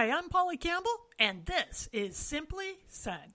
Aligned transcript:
Hi, 0.00 0.10
I'm 0.10 0.30
Polly 0.30 0.56
Campbell, 0.56 0.98
and 1.18 1.44
this 1.44 1.86
is 1.92 2.16
Simply 2.16 2.78
Said. 2.88 3.34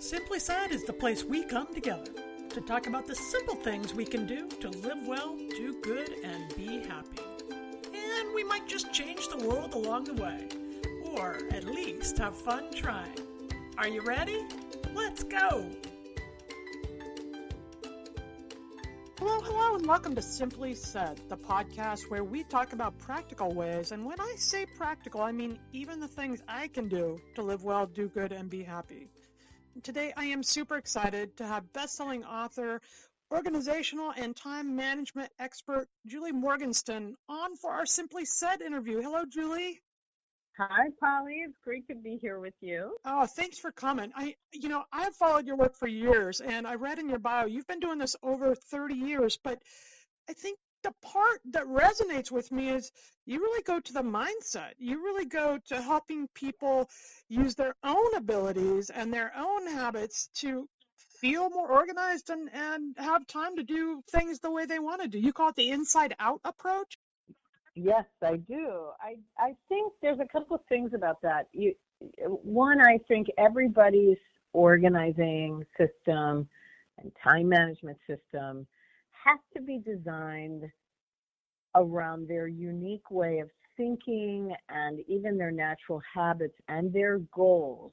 Simply 0.00 0.40
Said 0.40 0.72
is 0.72 0.82
the 0.82 0.92
place 0.92 1.22
we 1.22 1.44
come 1.44 1.72
together 1.72 2.10
to 2.48 2.60
talk 2.62 2.88
about 2.88 3.06
the 3.06 3.14
simple 3.14 3.54
things 3.54 3.94
we 3.94 4.04
can 4.04 4.26
do 4.26 4.48
to 4.48 4.68
live 4.70 5.06
well, 5.06 5.36
do 5.36 5.80
good, 5.82 6.16
and 6.24 6.52
be 6.56 6.80
happy. 6.88 7.22
And 7.94 8.34
we 8.34 8.42
might 8.42 8.66
just 8.66 8.92
change 8.92 9.28
the 9.28 9.46
world 9.46 9.74
along 9.74 10.06
the 10.06 10.20
way, 10.20 10.48
or 11.12 11.38
at 11.52 11.62
least 11.62 12.18
have 12.18 12.36
fun 12.36 12.72
trying. 12.74 13.16
Are 13.78 13.86
you 13.86 14.02
ready? 14.02 14.44
Let's 14.94 15.22
go! 15.22 15.70
Hello, 19.28 19.40
hello, 19.40 19.74
and 19.74 19.84
welcome 19.88 20.14
to 20.14 20.22
Simply 20.22 20.72
Said, 20.72 21.20
the 21.28 21.36
podcast 21.36 22.08
where 22.08 22.22
we 22.22 22.44
talk 22.44 22.72
about 22.72 22.96
practical 22.96 23.52
ways. 23.52 23.90
And 23.90 24.06
when 24.06 24.20
I 24.20 24.34
say 24.36 24.66
practical, 24.66 25.20
I 25.20 25.32
mean 25.32 25.58
even 25.72 25.98
the 25.98 26.06
things 26.06 26.44
I 26.46 26.68
can 26.68 26.86
do 26.86 27.18
to 27.34 27.42
live 27.42 27.64
well, 27.64 27.86
do 27.86 28.06
good, 28.06 28.30
and 28.30 28.48
be 28.48 28.62
happy. 28.62 29.10
Today, 29.82 30.12
I 30.16 30.26
am 30.26 30.44
super 30.44 30.76
excited 30.76 31.36
to 31.38 31.44
have 31.44 31.72
best-selling 31.72 32.24
author, 32.24 32.80
organizational 33.32 34.12
and 34.16 34.36
time 34.36 34.76
management 34.76 35.32
expert 35.40 35.88
Julie 36.06 36.30
Morgenstern 36.30 37.16
on 37.28 37.56
for 37.56 37.72
our 37.72 37.84
Simply 37.84 38.26
Said 38.26 38.62
interview. 38.62 39.02
Hello, 39.02 39.24
Julie. 39.28 39.80
Hi, 40.58 40.88
Polly. 40.98 41.42
It's 41.44 41.58
great 41.62 41.86
to 41.88 41.94
be 41.94 42.16
here 42.16 42.40
with 42.40 42.54
you. 42.62 42.96
Oh, 43.04 43.26
thanks 43.26 43.58
for 43.58 43.70
coming. 43.70 44.10
I, 44.16 44.36
you 44.54 44.70
know, 44.70 44.84
I've 44.90 45.14
followed 45.14 45.46
your 45.46 45.56
work 45.56 45.76
for 45.76 45.86
years, 45.86 46.40
and 46.40 46.66
I 46.66 46.76
read 46.76 46.98
in 46.98 47.10
your 47.10 47.18
bio 47.18 47.44
you've 47.44 47.66
been 47.66 47.80
doing 47.80 47.98
this 47.98 48.16
over 48.22 48.54
30 48.54 48.94
years. 48.94 49.36
But 49.36 49.60
I 50.30 50.32
think 50.32 50.58
the 50.82 50.94
part 51.02 51.40
that 51.50 51.64
resonates 51.64 52.30
with 52.30 52.50
me 52.52 52.70
is 52.70 52.90
you 53.26 53.40
really 53.40 53.62
go 53.64 53.80
to 53.80 53.92
the 53.92 54.02
mindset. 54.02 54.72
You 54.78 55.04
really 55.04 55.26
go 55.26 55.58
to 55.66 55.82
helping 55.82 56.26
people 56.28 56.88
use 57.28 57.54
their 57.54 57.74
own 57.84 58.14
abilities 58.14 58.88
and 58.88 59.12
their 59.12 59.32
own 59.36 59.66
habits 59.66 60.30
to 60.36 60.66
feel 61.20 61.50
more 61.50 61.70
organized 61.70 62.30
and, 62.30 62.48
and 62.54 62.94
have 62.96 63.26
time 63.26 63.56
to 63.56 63.62
do 63.62 64.02
things 64.10 64.38
the 64.38 64.50
way 64.50 64.64
they 64.64 64.78
want 64.78 65.02
to 65.02 65.08
do. 65.08 65.18
You 65.18 65.34
call 65.34 65.50
it 65.50 65.56
the 65.56 65.70
inside 65.70 66.14
out 66.18 66.40
approach? 66.44 66.96
Yes, 67.76 68.06
I 68.22 68.36
do. 68.36 68.88
I 69.00 69.16
I 69.38 69.54
think 69.68 69.92
there's 70.00 70.18
a 70.18 70.26
couple 70.26 70.56
of 70.56 70.62
things 70.66 70.92
about 70.94 71.20
that. 71.20 71.48
You, 71.52 71.74
one, 72.42 72.80
I 72.80 72.98
think 73.06 73.26
everybody's 73.36 74.16
organizing 74.54 75.62
system 75.76 76.48
and 76.98 77.12
time 77.22 77.50
management 77.50 77.98
system 78.06 78.66
has 79.10 79.38
to 79.54 79.60
be 79.60 79.78
designed 79.78 80.64
around 81.74 82.26
their 82.26 82.48
unique 82.48 83.10
way 83.10 83.40
of 83.40 83.50
thinking 83.76 84.54
and 84.70 85.00
even 85.06 85.36
their 85.36 85.50
natural 85.50 86.00
habits 86.14 86.54
and 86.68 86.90
their 86.94 87.18
goals 87.34 87.92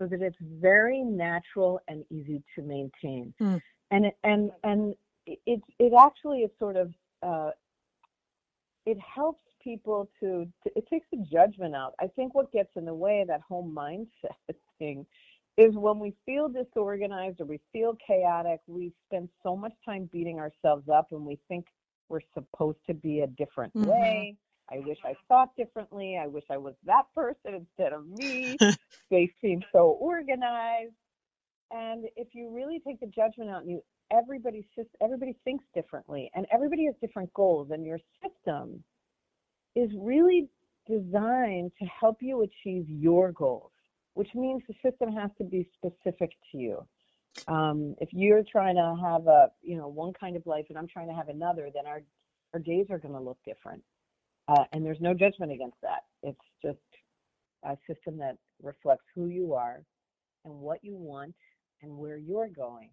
so 0.00 0.08
that 0.08 0.20
it's 0.20 0.36
very 0.40 1.02
natural 1.02 1.78
and 1.86 2.04
easy 2.10 2.42
to 2.56 2.62
maintain. 2.62 3.32
Mm. 3.40 3.62
And 3.92 4.06
it, 4.06 4.16
and 4.24 4.50
and 4.64 4.94
it 5.26 5.62
it 5.78 5.92
actually 5.96 6.40
is 6.40 6.50
sort 6.58 6.76
of 6.76 6.92
uh, 7.22 7.50
it 8.86 8.98
helps 9.00 9.42
people 9.62 10.10
to, 10.20 10.46
to, 10.64 10.70
it 10.76 10.88
takes 10.88 11.06
the 11.12 11.24
judgment 11.30 11.74
out. 11.74 11.94
I 12.00 12.08
think 12.08 12.34
what 12.34 12.52
gets 12.52 12.70
in 12.76 12.84
the 12.84 12.94
way 12.94 13.20
of 13.20 13.28
that 13.28 13.42
whole 13.48 13.68
mindset 13.68 14.34
thing 14.78 15.06
is 15.56 15.74
when 15.74 15.98
we 15.98 16.14
feel 16.24 16.48
disorganized 16.48 17.40
or 17.40 17.44
we 17.44 17.60
feel 17.72 17.96
chaotic, 18.04 18.60
we 18.66 18.92
spend 19.06 19.28
so 19.42 19.56
much 19.56 19.72
time 19.84 20.08
beating 20.12 20.38
ourselves 20.38 20.88
up 20.88 21.08
and 21.12 21.24
we 21.24 21.38
think 21.48 21.66
we're 22.08 22.20
supposed 22.34 22.78
to 22.86 22.94
be 22.94 23.20
a 23.20 23.26
different 23.26 23.72
mm-hmm. 23.74 23.90
way. 23.90 24.36
I 24.70 24.78
wish 24.78 24.98
I 25.04 25.14
thought 25.28 25.54
differently. 25.56 26.16
I 26.16 26.26
wish 26.26 26.44
I 26.50 26.56
was 26.56 26.74
that 26.84 27.04
person 27.14 27.54
instead 27.54 27.92
of 27.92 28.06
me. 28.08 28.56
they 29.10 29.30
seem 29.40 29.62
so 29.72 29.98
organized. 30.00 30.94
And 31.72 32.04
if 32.16 32.28
you 32.32 32.54
really 32.54 32.80
take 32.86 33.00
the 33.00 33.06
judgment 33.06 33.50
out 33.50 33.62
and 33.62 33.70
you 33.70 33.82
everybody 34.12 34.66
everybody 35.02 35.36
thinks 35.44 35.64
differently 35.74 36.30
and 36.34 36.46
everybody 36.52 36.84
has 36.84 36.94
different 37.00 37.32
goals 37.32 37.70
and 37.70 37.86
your 37.86 37.98
system 38.22 38.82
is 39.74 39.90
really 39.98 40.48
designed 40.86 41.72
to 41.78 41.86
help 41.86 42.18
you 42.20 42.42
achieve 42.42 42.84
your 42.88 43.32
goals 43.32 43.70
which 44.14 44.28
means 44.34 44.62
the 44.68 44.74
system 44.88 45.10
has 45.12 45.30
to 45.38 45.44
be 45.44 45.66
specific 45.74 46.32
to 46.50 46.58
you. 46.58 46.86
Um, 47.48 47.94
if 47.98 48.10
you're 48.12 48.42
trying 48.50 48.76
to 48.76 48.94
have 49.02 49.26
a 49.26 49.48
you 49.62 49.76
know 49.76 49.88
one 49.88 50.12
kind 50.12 50.36
of 50.36 50.44
life 50.44 50.66
and 50.68 50.76
i'm 50.76 50.86
trying 50.86 51.08
to 51.08 51.14
have 51.14 51.28
another 51.28 51.70
then 51.74 51.86
our 51.86 52.02
our 52.52 52.60
days 52.60 52.86
are 52.90 52.98
going 52.98 53.14
to 53.14 53.20
look 53.20 53.38
different. 53.46 53.82
Uh, 54.48 54.64
and 54.72 54.84
there's 54.84 55.00
no 55.00 55.14
judgment 55.14 55.52
against 55.52 55.78
that. 55.82 56.00
It's 56.22 56.38
just 56.62 56.78
a 57.64 57.76
system 57.86 58.18
that 58.18 58.36
reflects 58.62 59.04
who 59.14 59.28
you 59.28 59.54
are 59.54 59.82
and 60.44 60.54
what 60.54 60.80
you 60.82 60.94
want 60.96 61.34
and 61.82 61.96
where 61.96 62.16
you're 62.16 62.48
going 62.48 62.90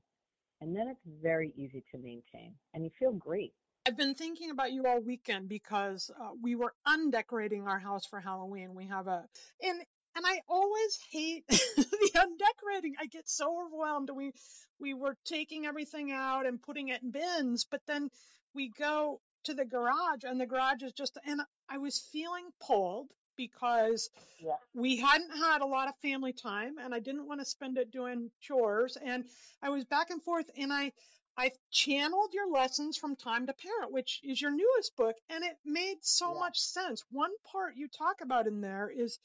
and 0.61 0.75
then 0.75 0.87
it's 0.87 1.01
very 1.21 1.53
easy 1.55 1.83
to 1.91 1.97
maintain 1.97 2.53
and 2.73 2.83
you 2.83 2.89
feel 2.99 3.11
great. 3.11 3.53
I've 3.87 3.97
been 3.97 4.13
thinking 4.13 4.51
about 4.51 4.71
you 4.71 4.85
all 4.85 4.99
weekend 4.99 5.49
because 5.49 6.11
uh, 6.19 6.29
we 6.41 6.55
were 6.55 6.73
undecorating 6.85 7.67
our 7.67 7.79
house 7.79 8.05
for 8.05 8.19
Halloween. 8.19 8.75
We 8.75 8.87
have 8.87 9.07
a 9.07 9.25
and 9.63 9.81
and 10.15 10.25
I 10.25 10.41
always 10.49 10.99
hate 11.11 11.47
the 11.49 12.11
undecorating. 12.15 12.95
I 12.99 13.05
get 13.05 13.29
so 13.29 13.65
overwhelmed. 13.65 14.09
We 14.13 14.33
we 14.79 14.93
were 14.93 15.15
taking 15.25 15.65
everything 15.65 16.11
out 16.11 16.45
and 16.45 16.61
putting 16.61 16.89
it 16.89 17.01
in 17.01 17.11
bins, 17.11 17.65
but 17.69 17.81
then 17.87 18.09
we 18.53 18.69
go 18.69 19.21
to 19.45 19.53
the 19.53 19.65
garage 19.65 20.23
and 20.23 20.39
the 20.39 20.45
garage 20.45 20.83
is 20.83 20.93
just 20.93 21.17
and 21.25 21.41
I 21.69 21.77
was 21.77 21.99
feeling 22.11 22.49
pulled 22.59 23.07
because 23.39 24.09
yeah. 24.43 24.51
we 24.75 24.97
hadn't 24.97 25.31
had 25.31 25.61
a 25.61 25.65
lot 25.65 25.87
of 25.87 25.95
family 26.01 26.33
time 26.33 26.77
and 26.77 26.93
I 26.93 26.99
didn't 26.99 27.25
want 27.25 27.39
to 27.39 27.45
spend 27.45 27.77
it 27.77 27.89
doing 27.89 28.31
chores 28.41 28.97
and 29.01 29.23
I 29.63 29.69
was 29.69 29.85
back 29.85 30.09
and 30.09 30.21
forth 30.21 30.51
and 30.57 30.73
I 30.73 30.91
I 31.37 31.53
channeled 31.71 32.33
your 32.33 32.51
lessons 32.51 32.97
from 32.97 33.15
time 33.15 33.47
to 33.47 33.53
parent 33.53 33.93
which 33.93 34.19
is 34.25 34.41
your 34.41 34.51
newest 34.51 34.97
book 34.97 35.15
and 35.29 35.45
it 35.45 35.55
made 35.65 35.99
so 36.01 36.33
yeah. 36.33 36.39
much 36.39 36.59
sense. 36.59 37.01
One 37.11 37.31
part 37.49 37.77
you 37.77 37.87
talk 37.87 38.17
about 38.21 38.45
in 38.45 38.59
there 38.59 38.91
is 38.93 39.17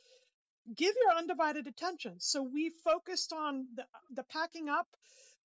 give 0.76 0.94
your 1.02 1.18
undivided 1.18 1.66
attention. 1.66 2.14
So 2.20 2.40
we 2.44 2.70
focused 2.84 3.32
on 3.32 3.66
the, 3.74 3.84
the 4.14 4.22
packing 4.22 4.68
up 4.68 4.86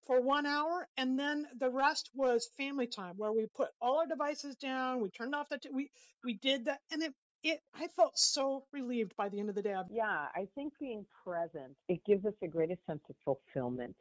for 0.05 0.21
one 0.21 0.45
hour 0.45 0.87
and 0.95 1.17
then 1.17 1.47
the 1.57 1.71
rest 1.71 2.11
was 2.13 2.47
family 2.55 2.85
time 2.85 3.15
where 3.17 3.31
we 3.31 3.47
put 3.55 3.69
all 3.81 3.97
our 3.97 4.07
devices 4.07 4.55
down 4.55 5.01
we 5.01 5.09
turned 5.09 5.35
off 5.35 5.49
the 5.49 5.57
t- 5.59 5.69
we 5.71 5.91
we 6.23 6.33
did 6.33 6.65
that 6.65 6.79
and 6.91 7.03
it 7.03 7.13
it 7.43 7.61
I 7.75 7.87
felt 7.95 8.17
so 8.17 8.65
relieved 8.71 9.15
by 9.17 9.29
the 9.29 9.39
end 9.39 9.49
of 9.49 9.55
the 9.55 9.61
day. 9.61 9.75
Yeah, 9.89 10.27
I 10.35 10.47
think 10.55 10.73
being 10.79 11.05
present, 11.23 11.75
it 11.87 12.03
gives 12.05 12.25
us 12.25 12.33
the 12.41 12.47
greatest 12.47 12.85
sense 12.85 13.01
of 13.09 13.15
fulfillment. 13.23 13.95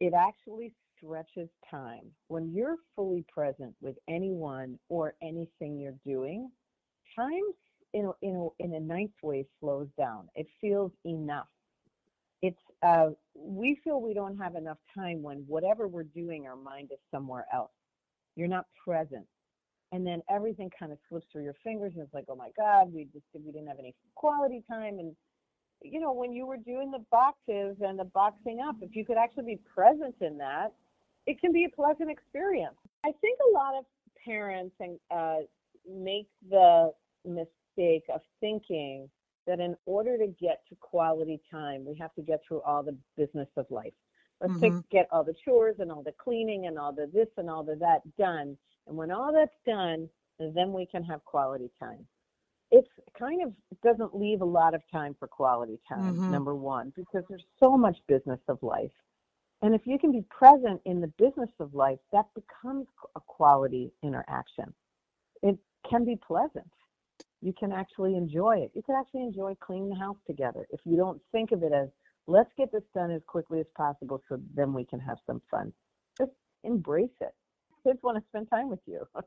It 0.00 0.12
actually 0.14 0.72
stretches 0.96 1.48
time. 1.70 2.10
When 2.28 2.52
you're 2.54 2.76
fully 2.94 3.24
present 3.32 3.74
with 3.80 3.96
anyone 4.08 4.78
or 4.88 5.14
anything 5.22 5.78
you're 5.78 5.98
doing, 6.06 6.50
time 7.16 7.42
in 7.94 8.06
a, 8.06 8.12
in 8.22 8.36
a, 8.36 8.64
in 8.64 8.74
a 8.74 8.80
nice 8.80 9.12
way 9.22 9.46
slows 9.60 9.88
down. 9.98 10.28
It 10.34 10.46
feels 10.60 10.92
enough. 11.04 11.48
It's 12.42 12.60
uh, 12.82 13.10
we 13.34 13.78
feel 13.82 14.00
we 14.00 14.14
don't 14.14 14.38
have 14.38 14.54
enough 14.54 14.78
time 14.94 15.22
when 15.22 15.38
whatever 15.48 15.88
we're 15.88 16.04
doing, 16.04 16.46
our 16.46 16.56
mind 16.56 16.90
is 16.92 16.98
somewhere 17.10 17.46
else. 17.52 17.72
You're 18.36 18.48
not 18.48 18.66
present. 18.84 19.26
And 19.92 20.06
then 20.06 20.22
everything 20.30 20.70
kind 20.78 20.92
of 20.92 20.98
slips 21.08 21.26
through 21.32 21.44
your 21.44 21.56
fingers 21.64 21.92
and 21.94 22.02
it's 22.02 22.14
like 22.14 22.26
oh 22.28 22.36
my 22.36 22.50
god 22.56 22.92
we 22.92 23.04
just 23.12 23.24
we 23.34 23.52
didn't 23.52 23.68
have 23.68 23.78
any 23.78 23.94
quality 24.14 24.62
time 24.68 24.98
and 24.98 25.14
you 25.82 26.00
know 26.00 26.12
when 26.12 26.32
you 26.32 26.46
were 26.46 26.56
doing 26.56 26.90
the 26.90 27.04
boxes 27.10 27.76
and 27.80 27.98
the 27.98 28.04
boxing 28.04 28.60
up 28.60 28.76
if 28.82 28.94
you 28.94 29.04
could 29.04 29.16
actually 29.16 29.44
be 29.44 29.58
present 29.74 30.14
in 30.20 30.36
that 30.38 30.72
it 31.28 31.38
can 31.40 31.52
be 31.52 31.64
a 31.64 31.68
pleasant 31.68 32.10
experience. 32.10 32.74
I 33.04 33.12
think 33.20 33.38
a 33.50 33.52
lot 33.52 33.74
of 33.78 33.84
parents 34.24 34.74
and 34.80 34.98
uh, 35.14 35.36
make 35.86 36.26
the 36.48 36.90
mistake 37.26 38.04
of 38.12 38.22
thinking 38.40 39.10
that 39.46 39.60
in 39.60 39.76
order 39.84 40.16
to 40.16 40.26
get 40.26 40.62
to 40.70 40.76
quality 40.80 41.40
time 41.50 41.84
we 41.84 41.94
have 41.96 42.14
to 42.14 42.22
get 42.22 42.40
through 42.48 42.62
all 42.62 42.82
the 42.82 42.96
business 43.16 43.48
of 43.58 43.66
life. 43.70 43.92
Let's 44.40 44.54
mm-hmm. 44.54 44.80
get 44.90 45.06
all 45.12 45.22
the 45.22 45.34
chores 45.44 45.76
and 45.80 45.92
all 45.92 46.02
the 46.02 46.12
cleaning 46.12 46.66
and 46.66 46.78
all 46.78 46.92
the 46.92 47.10
this 47.12 47.28
and 47.36 47.50
all 47.50 47.62
the 47.62 47.76
that 47.76 48.00
done 48.16 48.56
and 48.88 48.96
when 48.96 49.10
all 49.10 49.32
that's 49.32 49.56
done, 49.66 50.08
then 50.38 50.72
we 50.72 50.86
can 50.86 51.04
have 51.04 51.24
quality 51.24 51.70
time. 51.78 52.06
It's 52.70 52.88
kind 53.18 53.42
of 53.42 53.52
doesn't 53.82 54.18
leave 54.18 54.40
a 54.40 54.46
lot 54.46 54.74
of 54.74 54.82
time 54.90 55.14
for 55.18 55.28
quality 55.28 55.78
time, 55.88 56.14
mm-hmm. 56.14 56.30
number 56.30 56.54
one, 56.54 56.92
because 56.96 57.24
there's 57.28 57.44
so 57.60 57.76
much 57.76 57.96
business 58.06 58.40
of 58.48 58.62
life. 58.62 58.90
And 59.62 59.74
if 59.74 59.82
you 59.86 59.98
can 59.98 60.12
be 60.12 60.22
present 60.30 60.80
in 60.84 61.00
the 61.00 61.12
business 61.18 61.50
of 61.60 61.74
life, 61.74 61.98
that 62.12 62.26
becomes 62.34 62.86
a 63.16 63.20
quality 63.26 63.90
interaction. 64.02 64.72
It 65.42 65.58
can 65.88 66.04
be 66.04 66.16
pleasant. 66.16 66.70
You 67.40 67.52
can 67.58 67.72
actually 67.72 68.16
enjoy 68.16 68.58
it. 68.58 68.70
You 68.74 68.82
can 68.82 68.96
actually 68.96 69.22
enjoy 69.22 69.56
cleaning 69.60 69.90
the 69.90 69.96
house 69.96 70.18
together. 70.26 70.66
If 70.70 70.80
you 70.84 70.96
don't 70.96 71.20
think 71.32 71.52
of 71.52 71.62
it 71.62 71.72
as, 71.72 71.88
let's 72.26 72.50
get 72.56 72.70
this 72.70 72.82
done 72.94 73.10
as 73.10 73.22
quickly 73.26 73.60
as 73.60 73.66
possible 73.76 74.22
so 74.28 74.38
then 74.54 74.72
we 74.72 74.84
can 74.84 75.00
have 75.00 75.18
some 75.26 75.40
fun. 75.50 75.72
Just 76.18 76.32
embrace 76.64 77.10
it 77.20 77.34
kids 77.84 77.98
want 78.02 78.18
to 78.18 78.24
spend 78.28 78.48
time 78.50 78.68
with 78.68 78.80
you. 78.86 79.06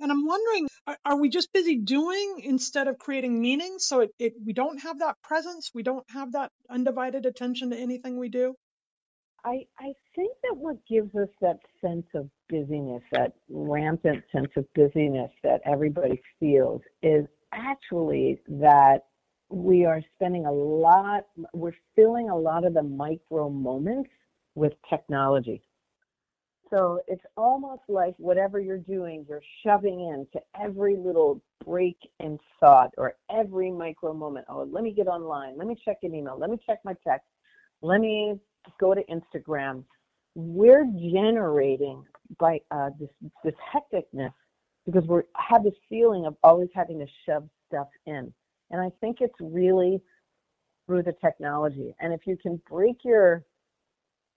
And 0.00 0.12
I'm 0.12 0.26
wondering, 0.26 0.68
are, 0.86 0.98
are, 1.04 1.20
we 1.20 1.28
just 1.28 1.52
busy 1.52 1.74
doing 1.74 2.40
instead 2.44 2.86
of 2.86 2.98
creating 2.98 3.40
meaning? 3.40 3.78
So 3.78 4.02
it, 4.02 4.10
it, 4.20 4.34
we 4.46 4.52
don't 4.52 4.78
have 4.78 5.00
that 5.00 5.16
presence, 5.24 5.72
we 5.74 5.82
don't 5.82 6.08
have 6.10 6.32
that 6.34 6.52
undivided 6.70 7.26
attention 7.26 7.70
to 7.70 7.76
anything 7.76 8.16
we 8.16 8.28
do. 8.28 8.54
I 9.44 9.66
I 9.78 9.92
think 10.14 10.32
that 10.42 10.56
what 10.56 10.76
gives 10.88 11.14
us 11.14 11.28
that 11.40 11.58
sense 11.80 12.06
of 12.14 12.28
busyness, 12.48 13.02
that 13.12 13.32
rampant 13.48 14.24
sense 14.32 14.50
of 14.56 14.66
busyness 14.74 15.30
that 15.42 15.60
everybody 15.64 16.20
feels, 16.40 16.82
is 17.02 17.24
actually 17.52 18.40
that 18.48 19.06
we 19.48 19.84
are 19.84 20.02
spending 20.16 20.46
a 20.46 20.52
lot, 20.52 21.24
we're 21.54 21.72
filling 21.96 22.28
a 22.30 22.36
lot 22.36 22.64
of 22.64 22.74
the 22.74 22.82
micro 22.82 23.48
moments 23.48 24.10
with 24.54 24.72
technology. 24.90 25.62
So 26.70 27.00
it's 27.06 27.24
almost 27.36 27.82
like 27.88 28.14
whatever 28.18 28.60
you're 28.60 28.78
doing, 28.78 29.24
you're 29.28 29.42
shoving 29.64 30.00
into 30.00 30.44
every 30.60 30.96
little 30.96 31.40
break 31.64 31.96
in 32.20 32.38
thought 32.60 32.90
or 32.98 33.14
every 33.30 33.70
micro 33.70 34.12
moment. 34.12 34.46
Oh, 34.48 34.68
let 34.70 34.84
me 34.84 34.92
get 34.92 35.06
online. 35.06 35.56
Let 35.56 35.66
me 35.66 35.76
check 35.82 35.98
an 36.02 36.14
email. 36.14 36.38
Let 36.38 36.50
me 36.50 36.58
check 36.66 36.78
my 36.84 36.94
text. 37.06 37.26
Let 37.80 38.00
me 38.00 38.38
go 38.80 38.94
to 38.94 39.02
Instagram. 39.04 39.84
We're 40.34 40.84
generating 40.84 42.04
by 42.38 42.60
uh, 42.70 42.90
this 43.00 43.08
this 43.44 43.54
hecticness 43.74 44.32
because 44.84 45.06
we 45.08 45.20
have 45.36 45.64
this 45.64 45.74
feeling 45.88 46.26
of 46.26 46.36
always 46.42 46.68
having 46.74 46.98
to 46.98 47.06
shove 47.24 47.48
stuff 47.68 47.88
in, 48.06 48.32
and 48.70 48.80
I 48.80 48.90
think 49.00 49.18
it's 49.20 49.34
really 49.40 50.02
through 50.86 51.02
the 51.02 51.14
technology. 51.20 51.94
And 52.00 52.12
if 52.12 52.26
you 52.26 52.36
can 52.36 52.60
break 52.68 52.98
your 53.04 53.44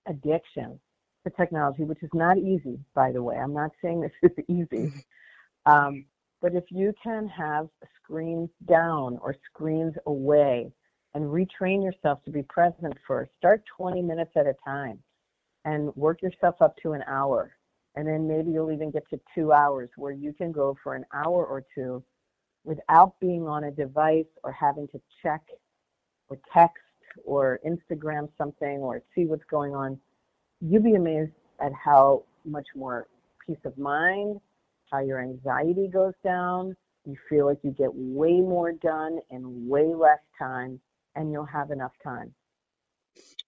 addiction 0.07 0.79
the 1.23 1.29
technology, 1.31 1.83
which 1.83 2.03
is 2.03 2.09
not 2.13 2.37
easy, 2.37 2.79
by 2.93 3.11
the 3.11 3.21
way. 3.21 3.37
I'm 3.37 3.53
not 3.53 3.71
saying 3.81 4.01
this 4.01 4.11
is 4.37 4.45
easy. 4.47 4.93
Um, 5.65 6.05
but 6.41 6.55
if 6.55 6.65
you 6.69 6.93
can 7.03 7.27
have 7.27 7.67
screens 8.03 8.49
down 8.65 9.19
or 9.21 9.35
screens 9.45 9.93
away 10.07 10.71
and 11.13 11.25
retrain 11.25 11.83
yourself 11.83 12.23
to 12.25 12.31
be 12.31 12.41
present 12.43 12.97
first, 13.07 13.31
start 13.37 13.63
20 13.77 14.01
minutes 14.01 14.31
at 14.35 14.47
a 14.47 14.55
time 14.65 14.99
and 15.65 15.95
work 15.95 16.21
yourself 16.21 16.55
up 16.61 16.75
to 16.81 16.93
an 16.93 17.03
hour. 17.07 17.55
And 17.95 18.07
then 18.07 18.27
maybe 18.27 18.51
you'll 18.51 18.71
even 18.71 18.89
get 18.89 19.07
to 19.09 19.19
two 19.35 19.51
hours 19.51 19.89
where 19.97 20.13
you 20.13 20.33
can 20.33 20.51
go 20.51 20.75
for 20.81 20.95
an 20.95 21.05
hour 21.13 21.45
or 21.45 21.63
two 21.75 22.03
without 22.63 23.19
being 23.19 23.47
on 23.47 23.65
a 23.65 23.71
device 23.71 24.25
or 24.43 24.51
having 24.51 24.87
to 24.89 25.01
check 25.21 25.41
or 26.29 26.39
text 26.53 26.81
or 27.25 27.59
Instagram 27.65 28.29
something 28.37 28.79
or 28.79 29.03
see 29.13 29.25
what's 29.25 29.43
going 29.49 29.75
on 29.75 29.99
you'd 30.61 30.83
be 30.83 30.95
amazed 30.95 31.31
at 31.59 31.71
how 31.73 32.23
much 32.45 32.67
more 32.75 33.07
peace 33.45 33.57
of 33.65 33.77
mind, 33.77 34.39
how 34.91 34.99
your 34.99 35.19
anxiety 35.19 35.87
goes 35.87 36.13
down. 36.23 36.75
You 37.05 37.15
feel 37.29 37.47
like 37.47 37.59
you 37.63 37.71
get 37.71 37.89
way 37.93 38.41
more 38.41 38.71
done 38.71 39.19
in 39.31 39.67
way 39.67 39.93
less 39.95 40.19
time, 40.37 40.79
and 41.15 41.31
you'll 41.31 41.45
have 41.45 41.71
enough 41.71 41.93
time. 42.03 42.33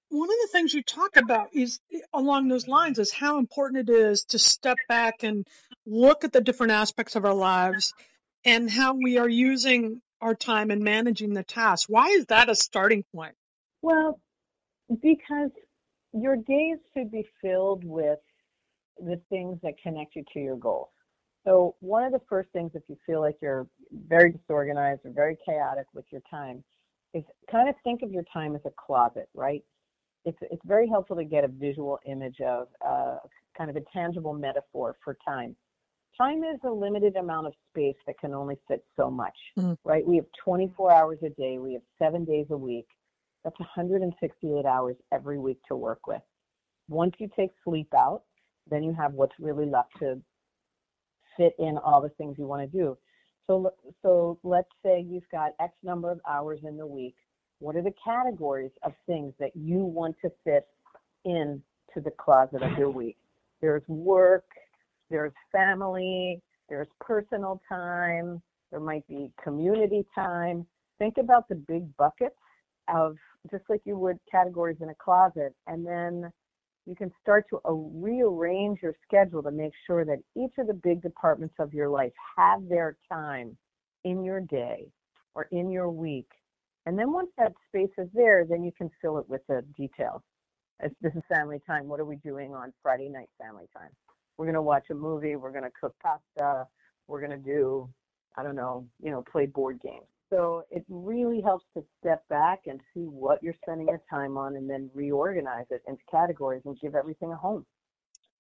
One 0.10 0.30
of 0.30 0.36
the 0.42 0.50
things 0.52 0.74
you 0.74 0.84
talk 0.84 1.18
about 1.18 1.50
is 1.54 1.80
along 2.14 2.48
those 2.48 2.68
lines 2.68 3.00
is 3.00 3.12
how 3.12 3.40
important 3.40 3.90
it 3.90 3.94
is 3.94 4.26
to 4.26 4.40
step 4.40 4.78
back 4.88 5.24
and 5.24 5.48
look 5.86 6.24
at 6.24 6.32
the 6.32 6.42
different 6.42 6.72
aspects 6.74 7.16
of 7.16 7.26
our 7.26 7.34
lives 7.34 7.94
and 8.46 8.70
how 8.70 8.94
we 8.94 9.18
are 9.18 9.30
using 9.30 10.02
our 10.22 10.36
time 10.36 10.72
and 10.72 10.84
managing 10.84 11.34
the 11.34 11.44
tasks. 11.44 11.90
Why 11.90 12.10
is 12.10 12.28
that 12.28 12.50
a 12.50 12.56
starting 12.56 13.04
point? 13.16 13.36
Well, 13.82 14.20
because 15.02 15.52
your 16.14 16.36
days 16.36 16.78
should 16.94 17.12
be 17.12 17.28
filled 17.42 17.84
with 17.84 18.20
the 19.00 19.20
things 19.30 19.58
that 19.64 19.74
connect 19.82 20.16
you 20.16 20.24
to 20.34 20.40
your 20.40 20.56
goals. 20.56 20.90
So 21.46 21.76
one 21.80 22.04
of 22.04 22.14
the 22.14 22.22
first 22.30 22.50
things, 22.52 22.72
if 22.74 22.84
you 22.88 22.98
feel 23.06 23.20
like 23.20 23.36
you're 23.42 23.68
very 24.08 24.32
disorganized 24.32 25.02
or 25.04 25.12
very 25.12 25.38
chaotic 25.46 25.88
with 25.94 26.06
your 26.12 26.22
time, 26.30 26.64
is 27.14 27.24
kind 27.52 27.68
of 27.68 27.76
think 27.84 28.02
of 28.02 28.12
your 28.12 28.24
time 28.32 28.56
as 28.56 28.62
a 28.66 28.72
closet, 28.72 29.28
right? 29.34 29.64
It's 30.26 30.38
it's 30.42 30.62
very 30.66 30.88
helpful 30.88 31.18
to 31.18 31.26
get 31.26 31.44
a 31.44 31.50
visual 31.50 32.00
image 32.06 32.40
of 32.40 32.68
uh, 32.86 33.18
kind 33.58 33.70
of 33.70 33.76
a 33.76 33.82
tangible 33.92 34.34
metaphor 34.34 34.96
for 35.04 35.18
time. 35.26 35.56
Time 36.18 36.44
is 36.44 36.60
a 36.64 36.70
limited 36.70 37.16
amount 37.18 37.48
of 37.48 37.54
space 37.72 37.96
that 38.08 38.18
can 38.20 38.34
only 38.34 38.56
fit 38.68 38.86
so 38.96 39.10
much, 39.10 39.36
mm-hmm. 39.58 39.74
right? 39.84 40.06
We 40.06 40.16
have 40.18 40.26
24 40.46 40.92
hours 40.92 41.18
a 41.24 41.30
day. 41.30 41.58
We 41.58 41.74
have 41.74 41.82
seven 42.00 42.24
days 42.24 42.46
a 42.52 42.58
week. 42.58 42.86
That's 43.44 43.60
168 43.60 44.66
hours 44.66 44.96
every 45.12 45.38
week 45.38 45.60
to 45.68 45.76
work 45.76 46.08
with. 46.08 46.22
Once 46.88 47.14
you 47.20 47.30
take 47.36 47.52
sleep 47.64 47.94
out, 47.94 48.24
then 48.70 48.84
you 48.84 48.94
have 48.94 49.14
what's 49.14 49.34
really 49.40 49.66
left 49.66 49.92
to 50.00 50.22
fit 51.38 51.54
in 51.60 51.78
all 51.78 52.02
the 52.02 52.10
things 52.10 52.36
you 52.38 52.46
want 52.46 52.62
to 52.62 52.78
do. 52.78 52.98
So, 53.48 53.72
so 54.02 54.40
let's 54.44 54.70
say 54.84 55.06
you've 55.06 55.28
got 55.32 55.52
X 55.60 55.74
number 55.84 56.12
of 56.12 56.20
hours 56.30 56.60
in 56.64 56.78
the 56.78 56.86
week. 56.88 57.16
What 57.60 57.76
are 57.76 57.82
the 57.82 57.94
categories 58.04 58.72
of 58.84 58.94
things 59.06 59.34
that 59.40 59.52
you 59.56 59.80
want 59.80 60.16
to 60.22 60.32
fit 60.44 60.68
in 61.26 61.62
to 61.94 62.02
the 62.02 62.12
closet 62.12 62.62
of 62.62 62.78
your 62.78 62.90
week? 62.90 63.18
There's 63.62 63.84
work, 63.88 64.46
there's 65.10 65.34
family, 65.52 66.42
there's 66.70 66.88
personal 67.00 67.62
time, 67.68 68.42
there 68.72 68.80
might 68.80 69.08
be 69.08 69.32
community 69.44 70.06
time. 70.16 70.66
Think 71.00 71.18
about 71.18 71.48
the 71.50 71.56
big 71.56 71.96
buckets 71.98 72.36
of 72.94 73.16
just 73.52 73.64
like 73.70 73.82
you 73.86 73.98
would 73.98 74.18
categories 74.30 74.78
in 74.82 74.90
a 74.90 74.96
closet. 74.96 75.54
And 75.68 75.86
then 75.86 76.32
you 76.86 76.96
can 76.96 77.12
start 77.22 77.46
to 77.50 77.60
rearrange 77.66 78.80
your 78.82 78.94
schedule 79.08 79.42
to 79.44 79.52
make 79.52 79.74
sure 79.88 80.06
that 80.06 80.20
each 80.36 80.54
of 80.58 80.68
the 80.68 80.74
big 80.74 81.02
departments 81.02 81.56
of 81.60 81.74
your 81.74 81.90
life 81.90 82.12
have 82.38 82.68
their 82.68 82.98
time 83.12 83.58
in 84.04 84.24
your 84.24 84.42
day 84.42 84.88
or 85.34 85.48
in 85.52 85.72
your 85.72 85.90
week. 85.90 86.30
And 86.86 87.00
then 87.00 87.14
once 87.14 87.30
that 87.38 87.54
space 87.70 87.94
is 87.98 88.10
there, 88.14 88.46
then 88.46 88.64
you 88.64 88.72
can 88.78 88.90
fill 89.02 89.18
it 89.18 89.30
with 89.30 89.42
the 89.48 89.64
details. 89.78 90.22
This 91.02 91.14
is 91.16 91.24
family 91.30 91.62
time. 91.66 91.88
What 91.88 92.02
are 92.02 92.06
we 92.06 92.18
doing 92.18 92.54
on 92.54 92.74
Friday 92.82 93.08
night 93.08 93.30
family 93.42 93.66
time? 93.76 93.92
We're 94.38 94.46
going 94.46 94.56
to 94.56 94.62
watch 94.62 94.86
a 94.92 94.96
movie. 94.96 95.38
We're 95.38 95.52
going 95.52 95.64
to 95.64 95.72
cook 95.80 95.96
pasta. 96.04 96.68
We're 97.08 97.26
going 97.26 97.32
to 97.32 97.38
do, 97.38 97.90
I 98.36 98.44
don't 98.44 98.56
know, 98.56 98.86
you 99.02 99.12
know, 99.12 99.24
play 99.32 99.46
board 99.46 99.80
games. 99.82 100.08
So 100.34 100.64
it 100.72 100.84
really 100.90 101.42
helps 101.42 101.66
to 101.78 101.84
step 102.00 102.28
back 102.28 102.62
and 102.66 102.80
see 102.94 103.02
what 103.02 103.44
you're 103.44 103.54
spending 103.62 103.88
your 103.88 104.02
time 104.10 104.36
on 104.36 104.56
and 104.56 104.68
then 104.68 104.90
reorganize 104.96 105.68
it 105.70 105.84
into 105.88 106.02
categories 106.10 106.64
and 106.66 106.80
give 106.80 106.96
everything 106.96 107.32
a 107.32 107.36
home. 107.36 107.66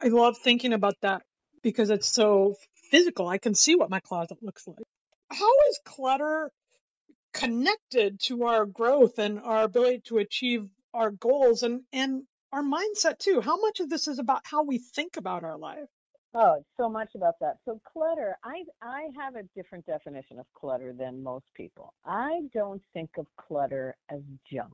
I 0.01 0.07
love 0.07 0.37
thinking 0.37 0.73
about 0.73 0.95
that 1.01 1.21
because 1.61 1.91
it's 1.91 2.07
so 2.07 2.55
physical. 2.89 3.27
I 3.27 3.37
can 3.37 3.53
see 3.53 3.75
what 3.75 3.91
my 3.91 3.99
closet 3.99 4.39
looks 4.41 4.67
like. 4.67 4.77
How 5.29 5.51
is 5.69 5.79
clutter 5.85 6.51
connected 7.31 8.19
to 8.21 8.45
our 8.45 8.65
growth 8.65 9.19
and 9.19 9.39
our 9.39 9.63
ability 9.63 10.01
to 10.05 10.17
achieve 10.17 10.67
our 10.95 11.11
goals 11.11 11.61
and, 11.61 11.81
and 11.93 12.23
our 12.51 12.63
mindset 12.63 13.19
too? 13.19 13.39
How 13.39 13.61
much 13.61 13.81
of 13.81 13.89
this 13.89 14.07
is 14.07 14.17
about 14.17 14.41
how 14.45 14.63
we 14.63 14.79
think 14.79 15.17
about 15.17 15.43
our 15.43 15.59
life? 15.59 15.89
Oh, 16.35 16.63
so 16.77 16.89
much 16.89 17.09
about 17.15 17.35
that. 17.41 17.57
So 17.63 17.79
clutter, 17.91 18.37
I 18.43 18.63
I 18.81 19.09
have 19.15 19.35
a 19.35 19.43
different 19.55 19.85
definition 19.85 20.39
of 20.39 20.45
clutter 20.55 20.91
than 20.91 21.21
most 21.21 21.45
people. 21.55 21.93
I 22.05 22.41
don't 22.53 22.81
think 22.93 23.11
of 23.17 23.27
clutter 23.37 23.95
as 24.09 24.21
junk. 24.51 24.73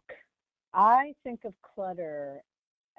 I 0.73 1.13
think 1.23 1.41
of 1.45 1.53
clutter 1.75 2.41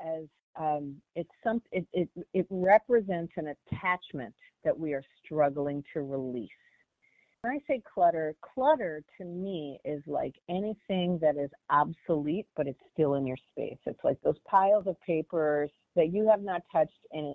as 0.05 0.25
um, 0.57 0.97
it's 1.17 1.31
some 1.43 1.62
it, 1.73 1.87
it 1.95 2.09
it 2.35 2.47
represents 2.50 3.33
an 3.37 3.55
attachment 3.73 4.35
that 4.64 4.79
we 4.79 4.93
are 4.93 5.05
struggling 5.25 5.83
to 5.95 6.02
release. 6.02 6.50
When 7.40 7.55
I 7.55 7.59
say 7.67 7.83
clutter, 7.95 8.35
clutter 8.43 9.02
to 9.17 9.25
me 9.25 9.79
is 9.87 10.02
like 10.07 10.35
anything 10.50 11.19
that 11.23 11.38
is 11.38 11.49
obsolete, 11.71 12.47
but 12.55 12.67
it's 12.67 12.81
still 12.93 13.14
in 13.14 13.26
your 13.26 13.38
space. 13.52 13.79
It's 13.87 14.05
like 14.05 14.21
those 14.23 14.38
piles 14.47 14.87
of 14.87 15.00
papers 15.00 15.71
that 15.97 16.12
you 16.12 16.29
have 16.29 16.43
not 16.43 16.61
touched 16.71 17.07
in 17.12 17.35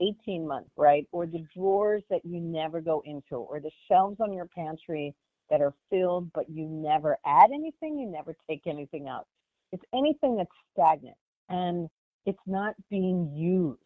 18 0.00 0.46
months, 0.46 0.70
right? 0.76 1.06
Or 1.12 1.26
the 1.26 1.44
drawers 1.56 2.02
that 2.10 2.24
you 2.24 2.40
never 2.40 2.80
go 2.80 3.02
into, 3.04 3.36
or 3.36 3.60
the 3.60 3.70
shelves 3.88 4.20
on 4.20 4.32
your 4.32 4.46
pantry 4.46 5.14
that 5.50 5.60
are 5.60 5.74
filled, 5.90 6.32
but 6.32 6.48
you 6.48 6.66
never 6.66 7.18
add 7.26 7.50
anything, 7.52 7.98
you 7.98 8.06
never 8.06 8.36
take 8.48 8.62
anything 8.66 9.08
out. 9.08 9.26
It's 9.72 9.84
anything 9.94 10.36
that's 10.36 10.50
stagnant 10.72 11.16
and 11.48 11.88
it's 12.26 12.38
not 12.46 12.74
being 12.90 13.30
used, 13.34 13.78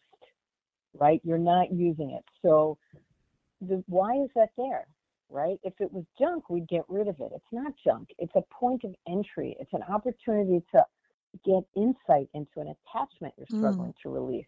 right? 0.93 1.19
You're 1.23 1.37
not 1.37 1.71
using 1.73 2.11
it. 2.11 2.23
So, 2.41 2.77
the, 3.61 3.83
why 3.87 4.15
is 4.23 4.29
that 4.35 4.49
there? 4.57 4.87
right? 5.29 5.59
If 5.63 5.73
it 5.79 5.91
was 5.91 6.03
junk, 6.17 6.49
we'd 6.49 6.67
get 6.67 6.83
rid 6.87 7.07
of 7.07 7.19
it. 7.19 7.31
It's 7.33 7.45
not 7.51 7.73
junk. 7.83 8.09
It's 8.17 8.33
a 8.35 8.43
point 8.53 8.83
of 8.83 8.93
entry. 9.07 9.55
It's 9.59 9.73
an 9.73 9.83
opportunity 9.83 10.63
to 10.73 10.83
get 11.45 11.63
insight 11.75 12.27
into 12.33 12.57
an 12.57 12.73
attachment 12.73 13.33
you're 13.37 13.47
mm. 13.47 13.59
struggling 13.59 13.91
mm. 13.91 14.01
to 14.03 14.09
release. 14.09 14.47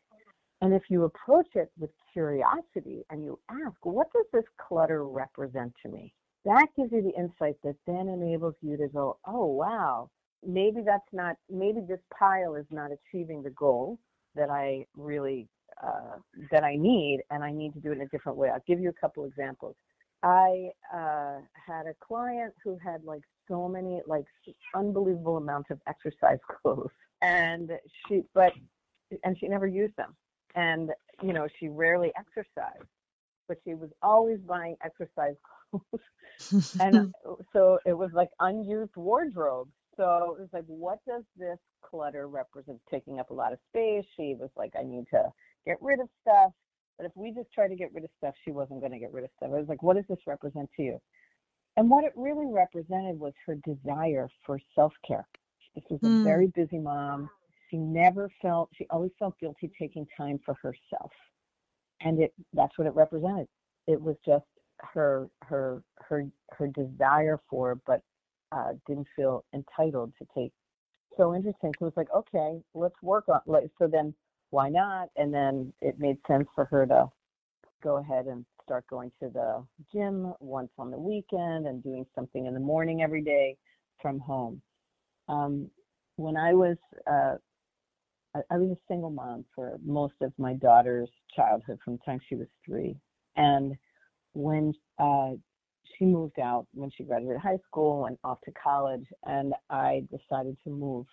And 0.62 0.74
if 0.74 0.84
you 0.89 1.03
approach 1.06 1.48
it 1.56 1.72
with 1.80 1.89
curiosity 2.13 3.03
and 3.10 3.25
you 3.25 3.39
ask, 3.50 3.75
what 3.84 4.08
does 4.13 4.25
this 4.32 4.44
clutter 4.58 5.08
represent 5.08 5.74
to 5.84 5.89
me? 5.89 6.13
That 6.46 6.68
gives 6.77 6.91
you 6.91 7.01
the 7.01 7.20
insight 7.20 7.56
that 7.63 7.75
then 7.88 8.08
enables 8.08 8.56
you 8.62 8.77
to 8.77 8.88
go, 8.88 9.18
oh, 9.25 9.46
wow, 9.46 10.10
maybe 10.46 10.82
that's 10.86 11.08
not, 11.12 11.36
maybe 11.50 11.82
this 11.88 12.00
pile 12.18 12.56
is 12.56 12.65
not 12.70 12.91
achieving 12.91 13.41
the 13.41 13.50
goal 13.51 14.00
that 14.36 14.50
I 14.50 14.86
really, 14.96 15.48
uh, 15.84 16.18
that 16.51 16.63
I 16.63 16.75
need, 16.75 17.22
and 17.32 17.44
I 17.44 17.51
need 17.51 17.74
to 17.74 17.80
do 17.80 17.91
it 17.91 17.96
in 17.96 18.01
a 18.01 18.08
different 18.08 18.38
way. 18.38 18.50
I'll 18.50 18.63
give 18.68 18.80
you 18.80 18.89
a 18.89 19.01
couple 19.01 19.25
examples. 19.25 19.75
I 20.24 20.70
uh, 20.94 21.39
had 21.53 21.88
a 21.88 21.96
client 22.00 22.53
who 22.63 22.77
had 22.84 23.03
like 23.03 23.24
so 23.48 23.68
many, 23.68 24.01
like 24.06 24.25
unbelievable 24.75 25.38
amounts 25.38 25.72
of 25.72 25.80
exercise 25.88 26.39
clothes, 26.62 26.91
and 27.24 27.72
she, 28.08 28.22
but, 28.36 28.53
and 29.24 29.38
she 29.39 29.48
never 29.48 29.68
used 29.68 29.96
them, 29.98 30.15
and 30.55 30.91
you 31.22 31.34
know 31.34 31.48
she 31.60 31.67
rarely 31.67 32.12
exercised, 32.17 32.88
but 33.48 33.58
she 33.63 33.74
was 33.74 33.89
always 34.01 34.39
buying 34.39 34.75
exercise 34.84 35.36
clothes, 35.70 36.75
and 36.79 37.13
so 37.53 37.79
it 37.86 37.93
was 37.93 38.12
like 38.13 38.29
unused 38.39 38.96
wardrobe 38.96 39.70
So 39.98 40.36
it 40.38 40.41
was 40.41 40.50
like, 40.53 40.65
what 40.67 41.00
does 41.08 41.24
this 41.38 41.60
clutter 41.84 42.27
represent? 42.27 42.79
Taking 42.89 43.20
up 43.20 43.29
a 43.29 43.34
lot 43.34 43.53
of 43.53 43.60
space. 43.70 44.05
She 44.15 44.36
was 44.39 44.50
like, 44.55 44.74
I 44.79 44.84
need 44.84 45.05
to 45.12 45.24
get 45.65 45.77
rid 45.81 46.00
of 46.00 46.08
stuff 46.22 46.51
but 47.01 47.08
if 47.08 47.13
we 47.15 47.31
just 47.31 47.51
try 47.51 47.67
to 47.67 47.75
get 47.75 47.91
rid 47.93 48.03
of 48.03 48.12
stuff, 48.20 48.36
she 48.46 48.51
wasn't 48.51 48.79
going 48.79 48.91
to 48.91 49.00
get 49.00 49.12
rid 49.12 49.24
of 49.24 49.31
stuff. 49.38 49.50
I 49.51 49.58
was 49.58 49.67
like, 49.67 49.81
what 49.81 49.96
does 49.96 50.05
this 50.08 50.20
represent 50.27 50.70
to 50.77 50.84
you? 50.84 51.01
And 51.77 51.89
what 51.89 52.03
it 52.03 52.13
really 52.15 52.46
represented 52.46 53.20
was 53.20 53.34
her 53.48 53.55
desire 53.65 54.29
for 54.46 54.60
self 54.75 54.93
care. 55.08 55.27
This 55.74 55.84
was 55.89 56.00
a 56.03 56.05
mm. 56.05 56.24
very 56.24 56.48
busy 56.48 56.77
mom. 56.77 57.29
She 57.72 57.78
never 57.78 58.30
felt, 58.42 58.70
she 58.78 58.86
always 58.90 59.12
felt 59.18 59.40
guilty 59.40 59.72
taking 59.80 60.06
time 60.16 60.40
for 60.46 60.56
herself. 60.62 61.12
And 62.01 62.20
it 62.22 62.34
that's 62.54 62.78
what 62.78 62.88
it 62.88 62.96
represented. 62.96 63.48
It 63.88 64.00
was 64.01 64.16
just 64.25 64.46
her 64.94 65.30
her 65.44 65.84
her 66.00 66.28
her 66.51 66.68
desire 66.68 67.40
for, 67.50 67.80
but 67.88 68.01
uh, 68.51 68.74
didn't 68.88 69.08
feel 69.16 69.46
entitled 69.54 70.12
to 70.20 70.28
take. 70.36 70.51
So 71.18 71.34
interesting. 71.34 71.74
So 71.80 71.86
it 71.86 71.94
was 71.96 71.98
like, 71.98 72.12
okay, 72.16 72.60
let's 72.74 72.96
work 73.01 73.25
on. 73.30 73.40
Like, 73.46 73.70
so 73.80 73.88
then 73.88 74.13
why 74.50 74.70
not? 74.70 75.10
And 75.16 75.34
then 75.34 75.72
it 75.82 76.00
made 76.00 76.18
sense 76.28 76.48
for 76.56 76.66
her 76.66 76.86
to 76.88 77.10
go 77.84 77.98
ahead 77.98 78.25
and 78.25 78.46
start 78.63 78.86
going 78.88 79.12
to 79.22 79.30
the 79.30 79.63
gym 79.94 80.34
once 80.40 80.72
on 80.78 80.92
the 80.92 80.98
weekend 80.98 81.68
and 81.68 81.84
doing 81.84 82.06
something 82.16 82.46
in 82.46 82.54
the 82.54 82.60
morning 82.60 83.01
every 83.01 83.22
day 83.22 83.58
from 84.01 84.20
home. 84.20 84.62
Um, 85.28 85.70
when 86.16 86.38
I 86.38 86.54
was 86.54 86.78
uh, 87.10 87.36
I, 88.36 88.40
I 88.52 88.58
was 88.58 88.72
a 88.72 88.78
single 88.88 89.10
mom 89.10 89.46
for 89.54 89.78
most 89.86 90.16
of 90.22 90.34
my 90.38 90.54
daughter's 90.54 91.10
childhood 91.36 91.80
from 91.84 91.94
the 91.94 92.00
time 92.06 92.20
she 92.28 92.36
was 92.36 92.48
three, 92.66 92.96
and 93.36 93.76
when 94.34 94.74
uh, 95.00 95.32
she 95.98 96.06
moved 96.06 96.40
out 96.40 96.68
when 96.74 96.90
she 96.96 97.04
graduated 97.04 97.42
high 97.42 97.60
school 97.68 98.06
and 98.06 98.18
off 98.24 98.40
to 98.46 98.52
college, 98.52 99.06
and 99.26 99.54
I 99.70 100.04
decided 100.12 100.58
to 100.64 100.70
move 100.70 101.06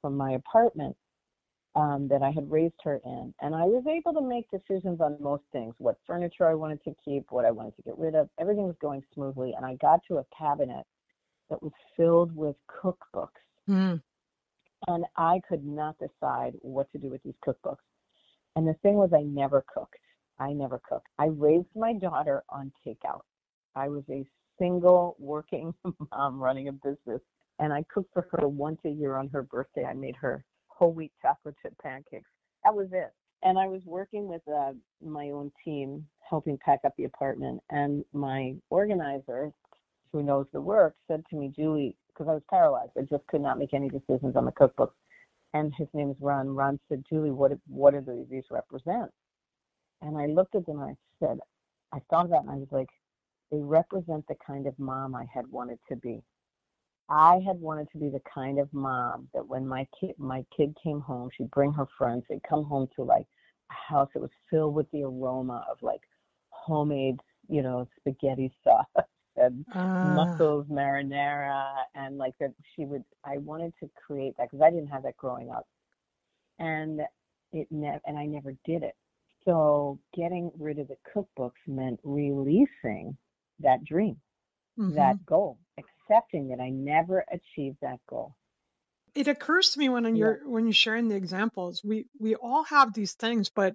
from 0.00 0.16
my 0.16 0.32
apartment 0.32 0.96
um, 1.76 2.08
that 2.08 2.22
I 2.22 2.30
had 2.30 2.50
raised 2.50 2.74
her 2.84 3.00
in. 3.04 3.34
And 3.40 3.54
I 3.54 3.64
was 3.64 3.84
able 3.86 4.12
to 4.14 4.26
make 4.26 4.50
decisions 4.50 5.00
on 5.00 5.16
most 5.20 5.44
things 5.52 5.74
what 5.78 5.96
furniture 6.06 6.48
I 6.48 6.54
wanted 6.54 6.82
to 6.84 6.94
keep, 7.04 7.26
what 7.30 7.44
I 7.44 7.50
wanted 7.50 7.76
to 7.76 7.82
get 7.82 7.98
rid 7.98 8.14
of. 8.14 8.28
Everything 8.38 8.64
was 8.64 8.76
going 8.80 9.02
smoothly. 9.14 9.54
And 9.56 9.64
I 9.64 9.74
got 9.76 10.00
to 10.08 10.18
a 10.18 10.24
cabinet 10.36 10.84
that 11.48 11.62
was 11.62 11.72
filled 11.96 12.34
with 12.34 12.56
cookbooks. 12.68 13.28
Mm. 13.68 14.02
And 14.88 15.04
I 15.16 15.40
could 15.48 15.64
not 15.64 15.96
decide 15.98 16.54
what 16.60 16.90
to 16.92 16.98
do 16.98 17.08
with 17.08 17.22
these 17.22 17.34
cookbooks. 17.46 17.84
And 18.56 18.66
the 18.66 18.74
thing 18.82 18.94
was, 18.94 19.10
I 19.14 19.22
never 19.22 19.64
cooked. 19.72 19.96
I 20.38 20.52
never 20.52 20.80
cooked. 20.88 21.08
I 21.18 21.26
raised 21.26 21.68
my 21.76 21.92
daughter 21.92 22.42
on 22.48 22.72
takeout. 22.86 23.20
I 23.76 23.88
was 23.88 24.04
a 24.10 24.24
single 24.58 25.16
working 25.18 25.74
mom 26.12 26.40
running 26.40 26.68
a 26.68 26.72
business. 26.72 27.20
And 27.58 27.72
I 27.72 27.84
cooked 27.92 28.12
for 28.14 28.26
her 28.32 28.48
once 28.48 28.80
a 28.86 28.90
year 28.90 29.16
on 29.16 29.28
her 29.28 29.42
birthday. 29.42 29.84
I 29.84 29.92
made 29.92 30.16
her 30.16 30.44
whole 30.68 30.92
wheat 30.92 31.12
chocolate 31.20 31.56
chip 31.62 31.74
pancakes. 31.82 32.30
That 32.64 32.74
was 32.74 32.88
it. 32.92 33.12
And 33.42 33.58
I 33.58 33.66
was 33.66 33.82
working 33.84 34.26
with 34.28 34.42
uh, 34.48 34.72
my 35.04 35.30
own 35.30 35.52
team, 35.64 36.06
helping 36.28 36.58
pack 36.58 36.80
up 36.84 36.94
the 36.96 37.04
apartment. 37.04 37.62
And 37.70 38.04
my 38.12 38.54
organizer, 38.70 39.52
who 40.12 40.22
knows 40.22 40.46
the 40.52 40.60
work, 40.60 40.94
said 41.06 41.22
to 41.30 41.36
me, 41.36 41.52
Julie, 41.54 41.96
because 42.20 42.30
I 42.30 42.34
was 42.34 42.42
paralyzed, 42.50 42.92
I 42.98 43.02
just 43.02 43.26
could 43.28 43.40
not 43.40 43.58
make 43.58 43.72
any 43.72 43.88
decisions 43.88 44.36
on 44.36 44.44
the 44.44 44.52
cookbook. 44.52 44.94
And 45.54 45.72
his 45.76 45.88
name 45.94 46.10
is 46.10 46.16
Ron. 46.20 46.48
Ron 46.48 46.78
said, 46.88 47.02
Julie, 47.08 47.30
what 47.30 47.52
what 47.66 47.94
do 47.94 48.26
these 48.30 48.44
represent? 48.50 49.10
And 50.02 50.18
I 50.18 50.26
looked 50.26 50.54
at 50.54 50.66
them 50.66 50.80
and 50.80 50.90
I 50.90 50.96
said, 51.18 51.38
I 51.92 51.98
thought 52.10 52.26
about 52.26 52.42
and 52.42 52.50
I 52.50 52.56
was 52.56 52.68
like, 52.70 52.88
they 53.50 53.58
represent 53.58 54.24
the 54.28 54.36
kind 54.46 54.66
of 54.66 54.78
mom 54.78 55.14
I 55.14 55.24
had 55.32 55.46
wanted 55.50 55.78
to 55.88 55.96
be. 55.96 56.22
I 57.08 57.40
had 57.44 57.58
wanted 57.58 57.88
to 57.92 57.98
be 57.98 58.10
the 58.10 58.22
kind 58.32 58.60
of 58.60 58.72
mom 58.72 59.28
that 59.32 59.48
when 59.48 59.66
my 59.66 59.86
kid 59.98 60.14
my 60.18 60.44
kid 60.54 60.76
came 60.82 61.00
home, 61.00 61.30
she'd 61.34 61.50
bring 61.50 61.72
her 61.72 61.86
friends. 61.96 62.24
They'd 62.28 62.42
come 62.48 62.64
home 62.64 62.86
to 62.96 63.02
like 63.02 63.26
a 63.70 63.92
house 63.92 64.10
that 64.12 64.20
was 64.20 64.30
filled 64.50 64.74
with 64.74 64.90
the 64.92 65.04
aroma 65.04 65.64
of 65.70 65.78
like 65.80 66.02
homemade, 66.50 67.18
you 67.48 67.62
know, 67.62 67.88
spaghetti 67.98 68.52
sauce 68.64 69.06
and 69.36 69.64
uh. 69.74 70.14
mussels 70.14 70.66
marinara 70.66 71.72
and 71.94 72.18
like 72.18 72.34
that 72.40 72.52
she 72.74 72.84
would 72.84 73.04
I 73.24 73.38
wanted 73.38 73.72
to 73.80 73.90
create 74.06 74.34
that 74.38 74.50
because 74.50 74.62
I 74.62 74.70
didn't 74.70 74.88
have 74.88 75.04
that 75.04 75.16
growing 75.16 75.50
up. 75.50 75.66
And 76.58 77.00
it 77.52 77.68
never 77.70 78.00
and 78.06 78.18
I 78.18 78.26
never 78.26 78.52
did 78.64 78.82
it. 78.82 78.94
So 79.44 79.98
getting 80.14 80.50
rid 80.58 80.78
of 80.78 80.88
the 80.88 80.96
cookbooks 81.14 81.52
meant 81.66 82.00
releasing 82.04 83.16
that 83.60 83.84
dream, 83.84 84.16
mm-hmm. 84.78 84.94
that 84.96 85.24
goal, 85.24 85.58
accepting 85.78 86.48
that 86.48 86.60
I 86.60 86.70
never 86.70 87.24
achieved 87.32 87.78
that 87.80 88.00
goal. 88.08 88.34
It 89.14 89.28
occurs 89.28 89.70
to 89.70 89.78
me 89.78 89.88
when 89.88 90.14
you're 90.14 90.40
yeah. 90.42 90.50
when 90.50 90.66
you're 90.66 90.72
sharing 90.72 91.08
the 91.08 91.16
examples, 91.16 91.82
we 91.82 92.06
we 92.18 92.34
all 92.36 92.64
have 92.64 92.92
these 92.92 93.14
things, 93.14 93.48
but 93.48 93.74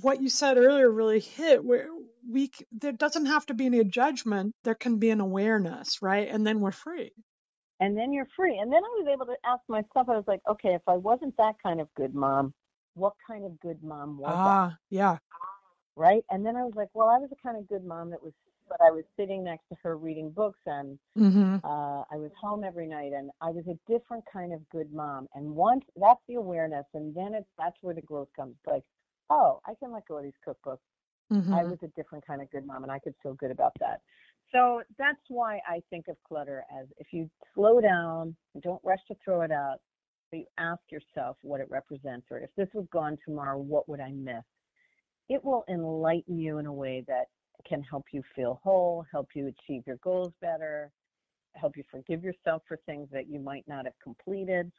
what 0.00 0.22
you 0.22 0.28
said 0.28 0.56
earlier 0.56 0.90
really 0.90 1.20
hit 1.20 1.64
where 1.64 1.88
we 2.28 2.50
there 2.72 2.92
doesn't 2.92 3.26
have 3.26 3.46
to 3.46 3.54
be 3.54 3.66
any 3.66 3.82
judgment 3.84 4.54
there 4.64 4.74
can 4.74 4.98
be 4.98 5.10
an 5.10 5.20
awareness 5.20 6.02
right 6.02 6.28
and 6.28 6.46
then 6.46 6.60
we're 6.60 6.72
free 6.72 7.12
and 7.80 7.96
then 7.96 8.12
you're 8.12 8.28
free 8.36 8.58
and 8.58 8.72
then 8.72 8.82
i 8.84 8.88
was 8.98 9.06
able 9.12 9.26
to 9.26 9.36
ask 9.44 9.62
myself 9.68 10.08
i 10.08 10.16
was 10.16 10.24
like 10.26 10.40
okay 10.48 10.74
if 10.74 10.82
i 10.86 10.94
wasn't 10.94 11.34
that 11.36 11.54
kind 11.62 11.80
of 11.80 11.88
good 11.96 12.14
mom 12.14 12.52
what 12.94 13.12
kind 13.26 13.44
of 13.44 13.58
good 13.60 13.82
mom 13.82 14.18
was 14.18 14.32
ah 14.34 14.70
I? 14.70 14.76
yeah 14.90 15.18
right 15.94 16.24
and 16.30 16.44
then 16.44 16.56
i 16.56 16.62
was 16.62 16.74
like 16.74 16.88
well 16.94 17.08
i 17.08 17.18
was 17.18 17.30
the 17.30 17.36
kind 17.42 17.56
of 17.56 17.68
good 17.68 17.84
mom 17.84 18.10
that 18.10 18.22
was 18.22 18.32
but 18.68 18.80
I 18.80 18.90
was 18.90 19.04
sitting 19.18 19.44
next 19.44 19.68
to 19.68 19.76
her 19.82 19.96
reading 19.96 20.30
books 20.30 20.60
and 20.66 20.98
mm-hmm. 21.16 21.56
uh, 21.64 22.02
I 22.10 22.16
was 22.16 22.30
home 22.40 22.64
every 22.64 22.86
night 22.86 23.12
and 23.12 23.30
I 23.40 23.50
was 23.50 23.64
a 23.68 23.78
different 23.90 24.24
kind 24.32 24.52
of 24.52 24.60
good 24.70 24.92
mom. 24.92 25.28
And 25.34 25.54
once 25.54 25.84
that's 25.96 26.20
the 26.28 26.34
awareness 26.34 26.84
and 26.94 27.14
then 27.14 27.34
it's 27.34 27.48
that's 27.58 27.76
where 27.80 27.94
the 27.94 28.02
growth 28.02 28.28
comes. 28.36 28.56
Like, 28.66 28.82
oh, 29.30 29.60
I 29.66 29.74
can 29.80 29.92
let 29.92 30.06
go 30.06 30.18
of 30.18 30.24
these 30.24 30.32
cookbooks. 30.46 30.78
Mm-hmm. 31.32 31.54
I 31.54 31.64
was 31.64 31.78
a 31.82 31.88
different 31.88 32.26
kind 32.26 32.40
of 32.40 32.50
good 32.50 32.66
mom 32.66 32.82
and 32.82 32.92
I 32.92 32.98
could 32.98 33.14
feel 33.22 33.34
good 33.34 33.50
about 33.50 33.72
that. 33.80 34.00
So 34.52 34.82
that's 34.96 35.18
why 35.28 35.60
I 35.68 35.80
think 35.90 36.06
of 36.08 36.16
clutter 36.26 36.64
as 36.80 36.86
if 36.98 37.08
you 37.12 37.28
slow 37.54 37.80
down, 37.80 38.36
don't 38.62 38.80
rush 38.84 39.00
to 39.08 39.16
throw 39.24 39.42
it 39.42 39.50
out, 39.50 39.78
but 40.30 40.38
you 40.38 40.46
ask 40.58 40.80
yourself 40.90 41.36
what 41.42 41.60
it 41.60 41.66
represents 41.68 42.26
or 42.30 42.38
if 42.38 42.50
this 42.56 42.68
was 42.74 42.86
gone 42.92 43.18
tomorrow, 43.24 43.58
what 43.58 43.88
would 43.88 44.00
I 44.00 44.12
miss? 44.12 44.44
It 45.28 45.44
will 45.44 45.64
enlighten 45.68 46.38
you 46.38 46.58
in 46.58 46.66
a 46.66 46.72
way 46.72 47.04
that 47.08 47.24
can 47.68 47.82
help 47.82 48.04
you 48.12 48.22
feel 48.36 48.60
whole, 48.62 49.04
help 49.10 49.30
you 49.34 49.48
achieve 49.48 49.82
your 49.86 49.96
goals 49.96 50.32
better, 50.40 50.92
help 51.54 51.76
you 51.76 51.82
forgive 51.90 52.22
yourself 52.22 52.62
for 52.68 52.78
things 52.86 53.08
that 53.10 53.28
you 53.28 53.40
might 53.40 53.64
not 53.66 53.84
have 53.84 53.98
completed. 54.02 54.70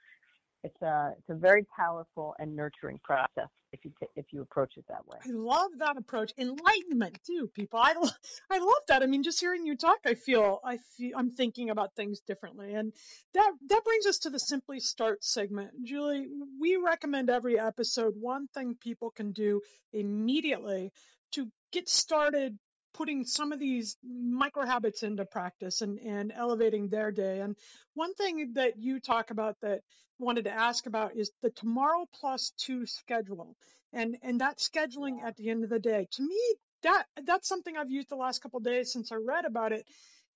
it's 0.64 0.82
a 0.82 1.14
it's 1.18 1.30
a 1.30 1.36
very 1.36 1.66
powerful 1.76 2.36
and 2.40 2.56
nurturing 2.56 3.00
process 3.04 3.50
if 3.78 3.86
you 3.86 3.92
t- 4.00 4.08
if 4.16 4.34
you 4.34 4.42
approach 4.42 4.78
it 4.78 4.86
that 4.88 5.08
way. 5.08 5.18
I 5.24 5.30
love 5.32 5.72
that 5.80 5.98
approach. 5.98 6.34
Enlightenment 6.38 7.20
too, 7.26 7.50
people. 7.54 7.80
I 7.80 7.94
I 8.50 8.60
love 8.60 8.84
that. 8.88 9.04
I 9.04 9.06
mean, 9.06 9.24
just 9.24 9.40
hearing 9.40 9.66
you 9.66 9.76
talk, 9.76 10.00
I 10.06 10.16
feel 10.16 10.60
I 10.64 10.78
feel 10.98 11.18
I'm 11.18 11.32
thinking 11.32 11.70
about 11.70 11.96
things 11.96 12.20
differently, 12.22 12.74
and 12.74 12.94
that 13.34 13.52
that 13.70 13.84
brings 13.84 14.06
us 14.06 14.20
to 14.20 14.30
the 14.30 14.40
simply 14.40 14.80
start 14.80 15.24
segment. 15.24 15.72
Julie, 15.84 16.28
we 16.60 16.78
recommend 16.78 17.30
every 17.30 17.60
episode 17.60 18.16
one 18.20 18.48
thing 18.48 18.76
people 18.80 19.12
can 19.12 19.32
do 19.32 19.62
immediately 19.94 20.92
to 21.34 21.48
get 21.72 21.90
started 21.90 22.58
putting 22.94 23.26
some 23.26 23.52
of 23.52 23.60
these 23.60 23.98
micro 24.04 24.66
habits 24.66 25.04
into 25.04 25.26
practice 25.26 25.82
and, 25.82 26.00
and 26.00 26.32
elevating 26.36 26.90
their 26.90 27.12
day. 27.12 27.42
And 27.42 27.56
one 27.94 28.14
thing 28.16 28.54
that 28.54 28.78
you 28.78 29.00
talk 29.00 29.32
about 29.32 29.56
that 29.62 29.82
wanted 30.20 30.46
to 30.46 30.52
ask 30.52 30.86
about 30.88 31.16
is 31.16 31.32
the 31.42 31.52
tomorrow 31.52 32.06
plus 32.20 32.54
two 32.58 32.86
schedule 32.86 33.56
and, 33.94 34.18
and 34.24 34.42
that 34.42 34.58
scheduling 34.58 35.24
at 35.24 35.36
the 35.38 35.50
end 35.50 35.64
of 35.64 35.70
the 35.70 35.80
day. 35.80 36.08
To 36.12 36.24
me, 36.24 36.40
that 36.84 37.06
that's 37.24 37.48
something 37.48 37.76
I've 37.76 37.92
used 37.92 38.10
the 38.10 38.16
last 38.16 38.42
couple 38.42 38.60
days 38.60 38.92
since 38.92 39.12
I 39.12 39.16
read 39.16 39.46
about 39.46 39.72
it. 39.74 39.86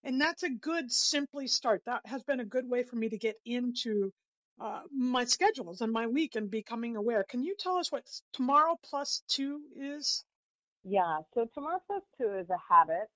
And 0.04 0.20
that's 0.20 0.44
a 0.44 0.50
good 0.50 0.92
simply 0.92 1.48
start. 1.48 1.84
That 1.86 2.02
has 2.06 2.24
been 2.24 2.40
a 2.40 2.46
good 2.46 2.68
way 2.68 2.84
for 2.84 2.96
me 2.96 3.10
to 3.10 3.18
get 3.18 3.36
into 3.46 4.12
uh, 4.60 4.82
my 4.92 5.26
schedules 5.26 5.82
and 5.82 5.92
my 5.92 6.08
week 6.08 6.36
and 6.36 6.50
becoming 6.50 6.96
aware. 6.96 7.24
Can 7.24 7.44
you 7.44 7.56
tell 7.58 7.78
us 7.78 7.92
what 7.92 8.04
tomorrow 8.34 8.78
plus 8.84 9.24
two 9.28 9.62
is? 9.76 10.24
Yeah, 10.84 11.20
so 11.34 11.48
Plus 11.54 12.02
2 12.20 12.40
is 12.40 12.48
a 12.50 12.74
habit 12.74 13.10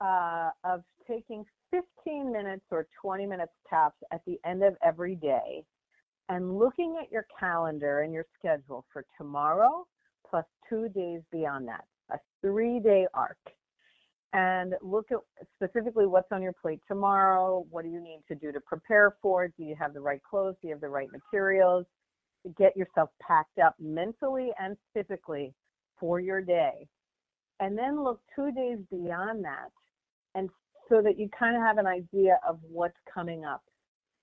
uh, 0.00 0.50
of 0.64 0.82
taking 1.06 1.44
15 1.70 2.32
minutes 2.32 2.64
or 2.70 2.86
20 3.00 3.26
minutes 3.26 3.52
tops 3.68 3.96
at 4.12 4.20
the 4.26 4.38
end 4.44 4.62
of 4.62 4.76
every 4.84 5.16
day 5.16 5.64
and 6.28 6.58
looking 6.58 6.96
at 7.02 7.10
your 7.10 7.26
calendar 7.38 8.00
and 8.00 8.12
your 8.12 8.26
schedule 8.38 8.84
for 8.92 9.04
tomorrow 9.16 9.86
plus 10.28 10.44
two 10.68 10.88
days 10.90 11.22
beyond 11.32 11.66
that, 11.68 11.84
a 12.10 12.18
three 12.42 12.80
day 12.80 13.06
arc. 13.14 13.38
And 14.34 14.74
look 14.82 15.06
at 15.10 15.18
specifically 15.56 16.06
what's 16.06 16.30
on 16.30 16.42
your 16.42 16.52
plate 16.52 16.80
tomorrow. 16.86 17.64
What 17.70 17.84
do 17.84 17.90
you 17.90 18.00
need 18.00 18.20
to 18.28 18.34
do 18.34 18.52
to 18.52 18.60
prepare 18.60 19.16
for 19.22 19.46
it? 19.46 19.54
Do 19.56 19.64
you 19.64 19.74
have 19.78 19.94
the 19.94 20.00
right 20.00 20.20
clothes? 20.22 20.56
Do 20.60 20.68
you 20.68 20.74
have 20.74 20.82
the 20.82 20.88
right 20.88 21.08
materials? 21.10 21.86
Get 22.58 22.76
yourself 22.76 23.08
packed 23.26 23.58
up 23.58 23.74
mentally 23.80 24.50
and 24.60 24.76
physically 24.92 25.54
for 25.98 26.20
your 26.20 26.42
day 26.42 26.86
and 27.60 27.76
then 27.76 28.02
look 28.02 28.20
two 28.34 28.52
days 28.52 28.78
beyond 28.90 29.44
that 29.44 29.70
and 30.34 30.48
so 30.88 31.02
that 31.02 31.18
you 31.18 31.28
kind 31.38 31.56
of 31.56 31.62
have 31.62 31.78
an 31.78 31.86
idea 31.86 32.38
of 32.48 32.58
what's 32.62 32.96
coming 33.12 33.44
up. 33.44 33.62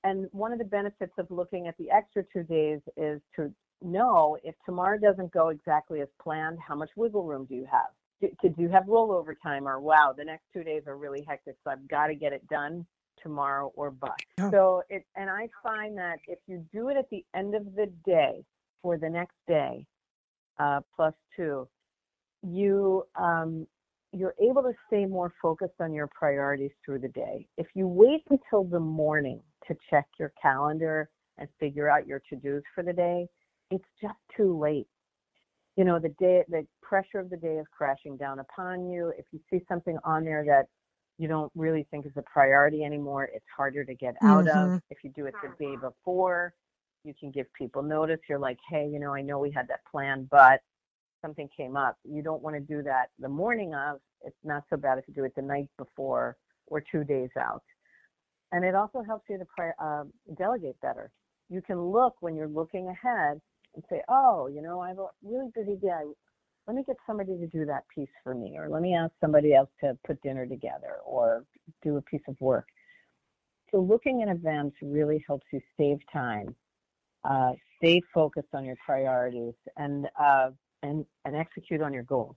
And 0.03 0.27
one 0.31 0.51
of 0.51 0.59
the 0.59 0.65
benefits 0.65 1.13
of 1.17 1.29
looking 1.29 1.67
at 1.67 1.77
the 1.77 1.89
extra 1.91 2.23
two 2.31 2.43
days 2.43 2.79
is 2.95 3.21
to 3.35 3.51
know 3.81 4.37
if 4.43 4.55
tomorrow 4.65 4.97
doesn't 4.97 5.31
go 5.31 5.49
exactly 5.49 6.01
as 6.01 6.07
planned 6.21 6.57
how 6.65 6.75
much 6.75 6.89
wiggle 6.95 7.23
room 7.23 7.45
do 7.45 7.55
you 7.55 7.67
have? 7.71 7.89
Do, 8.21 8.29
do 8.49 8.61
you 8.61 8.69
have 8.69 8.85
rollover 8.85 9.33
time 9.43 9.67
or 9.67 9.79
wow 9.79 10.13
the 10.17 10.23
next 10.23 10.45
two 10.53 10.63
days 10.63 10.83
are 10.87 10.95
really 10.95 11.21
hectic 11.27 11.57
so 11.63 11.71
i've 11.71 11.85
got 11.89 12.07
to 12.07 12.15
get 12.15 12.31
it 12.31 12.47
done 12.47 12.85
tomorrow 13.21 13.73
or 13.75 13.91
bust. 13.91 14.23
So 14.51 14.83
it 14.89 15.05
and 15.17 15.29
i 15.29 15.49
find 15.61 15.97
that 15.97 16.19
if 16.27 16.39
you 16.47 16.65
do 16.71 16.87
it 16.87 16.97
at 16.97 17.09
the 17.09 17.25
end 17.35 17.55
of 17.55 17.65
the 17.75 17.91
day 18.05 18.45
for 18.81 18.97
the 18.97 19.09
next 19.09 19.35
day 19.47 19.85
uh, 20.59 20.79
plus 20.95 21.13
two 21.35 21.67
you 22.45 23.05
um, 23.15 23.67
you're 24.11 24.35
able 24.41 24.61
to 24.63 24.71
stay 24.87 25.05
more 25.05 25.33
focused 25.41 25.73
on 25.81 25.93
your 25.93 26.07
priorities 26.07 26.71
through 26.85 26.99
the 26.99 27.09
day. 27.09 27.47
If 27.57 27.67
you 27.73 27.87
wait 27.87 28.23
until 28.29 28.63
the 28.63 28.79
morning 28.79 29.41
to 29.67 29.75
check 29.89 30.07
your 30.17 30.31
calendar 30.41 31.09
and 31.37 31.49
figure 31.59 31.89
out 31.89 32.07
your 32.07 32.21
to-dos 32.29 32.61
for 32.73 32.81
the 32.81 32.93
day, 32.93 33.27
it's 33.71 33.83
just 34.01 34.15
too 34.35 34.57
late. 34.57 34.87
You 35.75 35.83
know, 35.83 35.99
the 35.99 36.15
day 36.17 36.43
the 36.47 36.65
pressure 36.81 37.19
of 37.19 37.29
the 37.29 37.35
day 37.35 37.55
is 37.55 37.65
crashing 37.75 38.15
down 38.15 38.39
upon 38.39 38.89
you. 38.89 39.11
If 39.17 39.25
you 39.31 39.39
see 39.49 39.65
something 39.67 39.97
on 40.05 40.23
there 40.23 40.45
that 40.45 40.67
you 41.17 41.27
don't 41.27 41.51
really 41.55 41.85
think 41.91 42.05
is 42.05 42.13
a 42.15 42.21
priority 42.21 42.83
anymore, 42.83 43.29
it's 43.33 43.45
harder 43.55 43.83
to 43.83 43.93
get 43.93 44.15
out 44.21 44.45
mm-hmm. 44.45 44.75
of. 44.75 44.81
If 44.89 44.99
you 45.03 45.09
do 45.09 45.25
it 45.25 45.33
the 45.43 45.49
day 45.63 45.75
before, 45.75 46.53
you 47.03 47.13
can 47.19 47.31
give 47.31 47.51
people 47.53 47.83
notice. 47.83 48.19
You're 48.29 48.39
like, 48.39 48.59
hey, 48.69 48.87
you 48.89 48.99
know, 48.99 49.13
I 49.13 49.21
know 49.21 49.39
we 49.39 49.51
had 49.51 49.67
that 49.67 49.81
plan, 49.91 50.27
but 50.31 50.61
something 51.25 51.49
came 51.55 51.75
up. 51.75 51.97
You 52.03 52.21
don't 52.21 52.43
want 52.43 52.55
to 52.55 52.59
do 52.59 52.83
that 52.83 53.07
the 53.19 53.29
morning 53.29 53.73
of. 53.73 53.99
It's 54.21 54.35
not 54.43 54.63
so 54.69 54.77
bad 54.77 54.99
if 54.99 55.05
you 55.07 55.13
do 55.13 55.23
it 55.23 55.33
the 55.35 55.41
night 55.41 55.69
before 55.77 56.37
or 56.67 56.83
two 56.91 57.03
days 57.03 57.29
out. 57.39 57.63
And 58.51 58.63
it 58.63 58.75
also 58.75 59.01
helps 59.01 59.25
you 59.29 59.39
to 59.39 59.73
uh, 59.83 60.03
delegate 60.37 60.79
better. 60.81 61.11
You 61.49 61.61
can 61.61 61.81
look 61.81 62.15
when 62.21 62.35
you're 62.35 62.47
looking 62.47 62.87
ahead 62.89 63.41
and 63.73 63.83
say, 63.89 64.01
oh, 64.07 64.47
you 64.47 64.61
know, 64.61 64.79
I 64.79 64.89
have 64.89 64.99
a 64.99 65.07
really 65.23 65.49
busy 65.55 65.75
day. 65.75 66.03
Let 66.67 66.75
me 66.75 66.83
get 66.85 66.95
somebody 67.05 67.37
to 67.37 67.47
do 67.47 67.65
that 67.65 67.83
piece 67.93 68.09
for 68.23 68.33
me, 68.33 68.57
or 68.57 68.69
let 68.69 68.81
me 68.81 68.95
ask 68.95 69.11
somebody 69.21 69.53
else 69.53 69.69
to 69.81 69.97
put 70.05 70.21
dinner 70.21 70.47
together 70.47 70.97
or 71.05 71.43
do 71.83 71.97
a 71.97 72.01
piece 72.01 72.23
of 72.27 72.35
work. 72.39 72.65
So 73.71 73.79
looking 73.81 74.21
in 74.21 74.29
advance 74.29 74.73
really 74.81 75.23
helps 75.27 75.45
you 75.51 75.59
save 75.77 75.97
time, 76.11 76.55
uh, 77.23 77.53
stay 77.77 78.01
focused 78.13 78.53
on 78.53 78.65
your 78.65 78.77
priorities, 78.83 79.53
and 79.77 80.07
uh, 80.19 80.51
and, 80.85 81.05
and 81.25 81.35
execute 81.35 81.81
on 81.81 81.93
your 81.93 82.03
goals. 82.03 82.35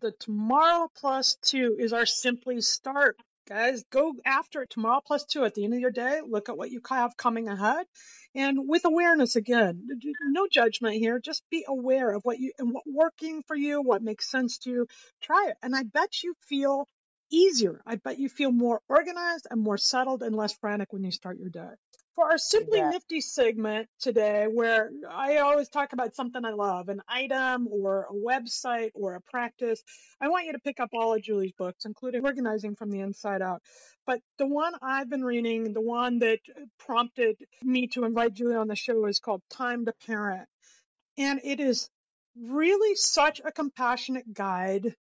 The 0.00 0.12
tomorrow 0.12 0.88
plus 0.94 1.36
two 1.42 1.76
is 1.78 1.92
our 1.92 2.06
simply 2.06 2.60
start. 2.60 3.16
Guys, 3.48 3.82
go 3.90 4.14
after 4.24 4.62
it 4.62 4.70
tomorrow 4.70 5.00
plus 5.04 5.24
two 5.24 5.44
at 5.44 5.54
the 5.54 5.64
end 5.64 5.74
of 5.74 5.80
your 5.80 5.90
day. 5.90 6.20
Look 6.24 6.48
at 6.48 6.58
what 6.58 6.70
you 6.70 6.80
have 6.90 7.16
coming 7.16 7.48
ahead. 7.48 7.86
And 8.34 8.68
with 8.68 8.84
awareness 8.84 9.36
again, 9.36 9.88
no 10.22 10.46
judgment 10.50 10.96
here. 10.96 11.18
Just 11.18 11.42
be 11.50 11.64
aware 11.66 12.14
of 12.14 12.22
what 12.24 12.38
you 12.38 12.52
and 12.58 12.72
what 12.72 12.84
working 12.86 13.42
for 13.42 13.56
you, 13.56 13.80
what 13.80 14.02
makes 14.02 14.30
sense 14.30 14.58
to 14.58 14.70
you. 14.70 14.86
Try 15.22 15.46
it. 15.48 15.56
And 15.62 15.74
I 15.74 15.82
bet 15.82 16.22
you 16.22 16.34
feel 16.46 16.86
easier. 17.30 17.80
I 17.86 17.96
bet 17.96 18.18
you 18.18 18.28
feel 18.28 18.52
more 18.52 18.80
organized 18.88 19.46
and 19.50 19.60
more 19.60 19.78
settled 19.78 20.22
and 20.22 20.36
less 20.36 20.52
frantic 20.52 20.92
when 20.92 21.02
you 21.02 21.10
start 21.10 21.38
your 21.38 21.50
day 21.50 21.74
for 22.18 22.28
our 22.32 22.38
Simply. 22.38 22.80
Nifty 22.80 23.20
segment 23.20 23.88
today, 24.00 24.46
where 24.52 24.90
I 25.08 25.36
always 25.36 25.68
talk 25.68 25.92
about 25.92 26.16
something 26.16 26.44
I 26.44 26.50
love, 26.50 26.88
an 26.88 27.00
item 27.08 27.68
or 27.70 28.08
a 28.10 28.12
website 28.12 28.90
or 28.94 29.14
a 29.14 29.20
practice, 29.20 29.80
I 30.20 30.28
want 30.28 30.46
you 30.46 30.52
to 30.54 30.58
pick 30.58 30.80
up 30.80 30.90
all 30.92 31.14
of 31.14 31.22
Julie's 31.22 31.52
books, 31.52 31.84
including 31.84 32.24
Organizing 32.24 32.74
from 32.74 32.90
the 32.90 32.98
Inside 32.98 33.40
Out. 33.40 33.62
But 34.04 34.20
the 34.36 34.48
one 34.48 34.72
I've 34.82 35.08
been 35.08 35.22
reading, 35.22 35.72
the 35.72 35.80
one 35.80 36.18
that 36.18 36.40
prompted 36.80 37.36
me 37.62 37.86
to 37.88 38.04
invite 38.04 38.34
Julie 38.34 38.56
on 38.56 38.66
the 38.66 38.74
show 38.74 39.06
is 39.06 39.20
called 39.20 39.42
Time 39.48 39.84
to 39.84 39.94
Parent. 40.04 40.48
And 41.18 41.40
it 41.44 41.60
is 41.60 41.88
really 42.36 42.96
such 42.96 43.40
a 43.44 43.52
compassionate 43.52 44.32
guide 44.34 44.96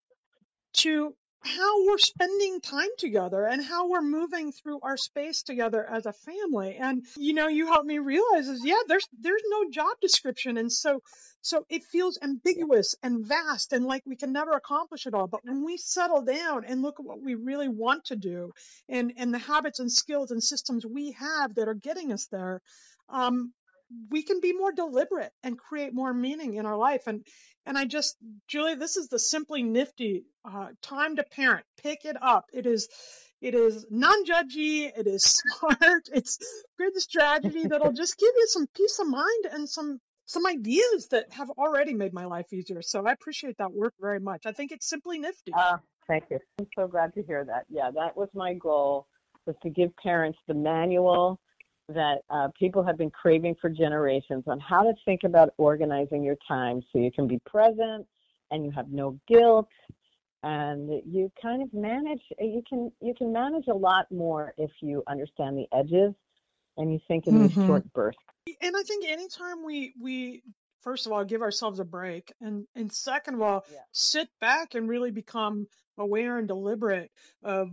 to 0.74 1.16
how 1.46 1.86
we're 1.86 1.98
spending 1.98 2.60
time 2.60 2.90
together 2.98 3.46
and 3.46 3.64
how 3.64 3.88
we're 3.88 4.02
moving 4.02 4.52
through 4.52 4.80
our 4.82 4.98
space 4.98 5.44
together 5.44 5.86
as 5.88 6.06
a 6.06 6.14
family. 6.14 6.78
And 6.80 7.06
you 7.16 7.34
know, 7.34 7.48
you 7.48 7.68
helped 7.68 7.86
me 7.86 8.00
realize 8.00 8.48
is 8.48 8.66
yeah, 8.66 8.82
there's 8.88 9.08
there's 9.20 9.44
no 9.50 9.70
job 9.70 9.96
description, 10.02 10.58
and 10.58 10.72
so 10.72 11.02
so 11.42 11.66
it 11.70 11.84
feels 11.84 12.18
ambiguous 12.22 12.96
and 13.04 13.24
vast 13.24 13.74
and 13.74 13.86
like 13.86 14.04
we 14.06 14.16
can 14.16 14.34
never 14.34 14.52
accomplish 14.52 15.06
it 15.06 15.14
all. 15.14 15.28
But 15.28 15.46
when 15.46 15.64
we 15.64 15.78
settle 15.78 16.24
down 16.24 16.66
and 16.66 16.82
look 16.82 17.00
at 17.00 17.06
what 17.06 17.22
we 17.22 17.36
really 17.36 17.70
want 17.70 18.06
to 18.06 18.16
do 18.16 18.52
and 18.90 19.14
and 19.18 19.34
the 19.34 19.40
habits 19.40 19.80
and 19.80 19.92
skills 19.92 20.32
and 20.32 20.44
systems 20.44 20.86
we 20.86 21.12
have 21.12 21.56
that 21.56 21.68
are 21.68 21.76
getting 21.76 22.12
us 22.12 22.26
there, 22.32 22.62
um, 23.10 23.54
we 24.10 24.24
can 24.24 24.40
be 24.40 24.54
more 24.54 24.72
deliberate 24.72 25.32
and 25.44 25.58
create 25.58 25.94
more 25.94 26.14
meaning 26.14 26.56
in 26.56 26.66
our 26.66 26.78
life. 26.78 27.04
And 27.08 27.26
and 27.66 27.78
I 27.78 27.86
just, 27.86 28.16
Julie, 28.48 28.76
this 28.76 28.96
is 28.96 29.08
the 29.08 29.20
simply 29.20 29.64
nifty 29.64 30.26
uh, 30.46 30.68
time 30.82 31.16
to 31.16 31.24
parent. 31.24 31.66
Pick 31.82 32.06
it 32.06 32.16
up. 32.22 32.46
It 32.54 32.68
is, 32.68 32.88
it 33.42 33.56
is 33.56 33.88
non-judgy. 33.90 34.92
It 34.96 35.08
is 35.08 35.24
smart. 35.60 36.10
It's 36.14 36.38
good 36.78 36.96
strategy 36.98 37.66
that'll 37.66 37.94
just 38.04 38.18
give 38.20 38.32
you 38.36 38.48
some 38.48 38.68
peace 38.76 39.00
of 39.00 39.08
mind 39.08 39.46
and 39.52 39.68
some 39.68 40.00
some 40.28 40.48
ideas 40.48 41.08
that 41.12 41.32
have 41.32 41.52
already 41.52 41.94
made 41.94 42.12
my 42.12 42.26
life 42.26 42.52
easier. 42.52 42.82
So 42.82 43.06
I 43.06 43.12
appreciate 43.12 43.58
that 43.60 43.72
work 43.72 43.94
very 44.02 44.20
much. 44.20 44.48
I 44.48 44.54
think 44.54 44.72
it's 44.72 44.90
simply 44.90 45.20
nifty. 45.20 45.54
Uh, 45.54 45.78
thank 46.08 46.24
you. 46.32 46.40
I'm 46.60 46.68
so 46.76 46.88
glad 46.88 47.14
to 47.14 47.24
hear 47.24 47.46
that. 47.46 47.66
Yeah, 47.70 47.92
that 47.92 48.18
was 48.18 48.30
my 48.34 48.56
goal 48.56 49.08
was 49.46 49.56
to 49.62 49.70
give 49.70 49.96
parents 49.98 50.40
the 50.48 50.54
manual 50.56 51.40
that 51.90 52.20
uh, 52.30 52.48
people 52.58 52.84
have 52.84 52.98
been 52.98 53.12
craving 53.12 53.56
for 53.62 53.70
generations 53.70 54.44
on 54.48 54.60
how 54.60 54.84
to 54.84 54.94
think 55.06 55.22
about 55.24 55.54
organizing 55.58 56.24
your 56.24 56.38
time 56.48 56.82
so 56.92 57.00
you 57.00 57.12
can 57.12 57.28
be 57.28 57.40
present 57.46 58.06
and 58.52 58.66
you 58.66 58.72
have 58.72 58.90
no 58.90 59.20
guilt 59.28 59.68
and 60.44 61.02
you 61.06 61.32
kind 61.42 61.62
of 61.62 61.74
manage 61.74 62.22
you 62.40 62.62
can 62.68 62.92
you 63.02 63.14
can 63.16 63.32
manage 63.32 63.66
a 63.68 63.74
lot 63.74 64.06
more 64.12 64.54
if 64.58 64.72
you 64.82 65.04
understand 65.08 65.58
the 65.58 65.66
edges 65.76 66.14
and 66.78 66.92
you 66.92 67.00
think 67.08 67.28
in 67.28 67.34
mm-hmm. 67.34 67.48
these 67.48 67.68
short 67.68 67.84
bursts 67.94 68.22
and 68.62 68.76
i 68.76 68.84
think 68.84 69.06
anytime 69.06 69.66
we 69.66 69.94
we 70.00 70.44
first 70.82 71.08
of 71.08 71.12
all 71.12 71.26
give 71.26 71.42
ourselves 71.42 71.80
a 71.80 71.86
break 71.86 72.32
and 72.42 72.68
and 72.76 72.92
second 72.92 73.36
of 73.36 73.42
all 73.42 73.66
yeah. 73.72 73.80
sit 73.92 74.28
back 74.40 74.76
and 74.76 74.88
really 74.88 75.12
become 75.12 75.68
aware 75.98 76.38
and 76.38 76.48
deliberate 76.48 77.12
of 77.44 77.70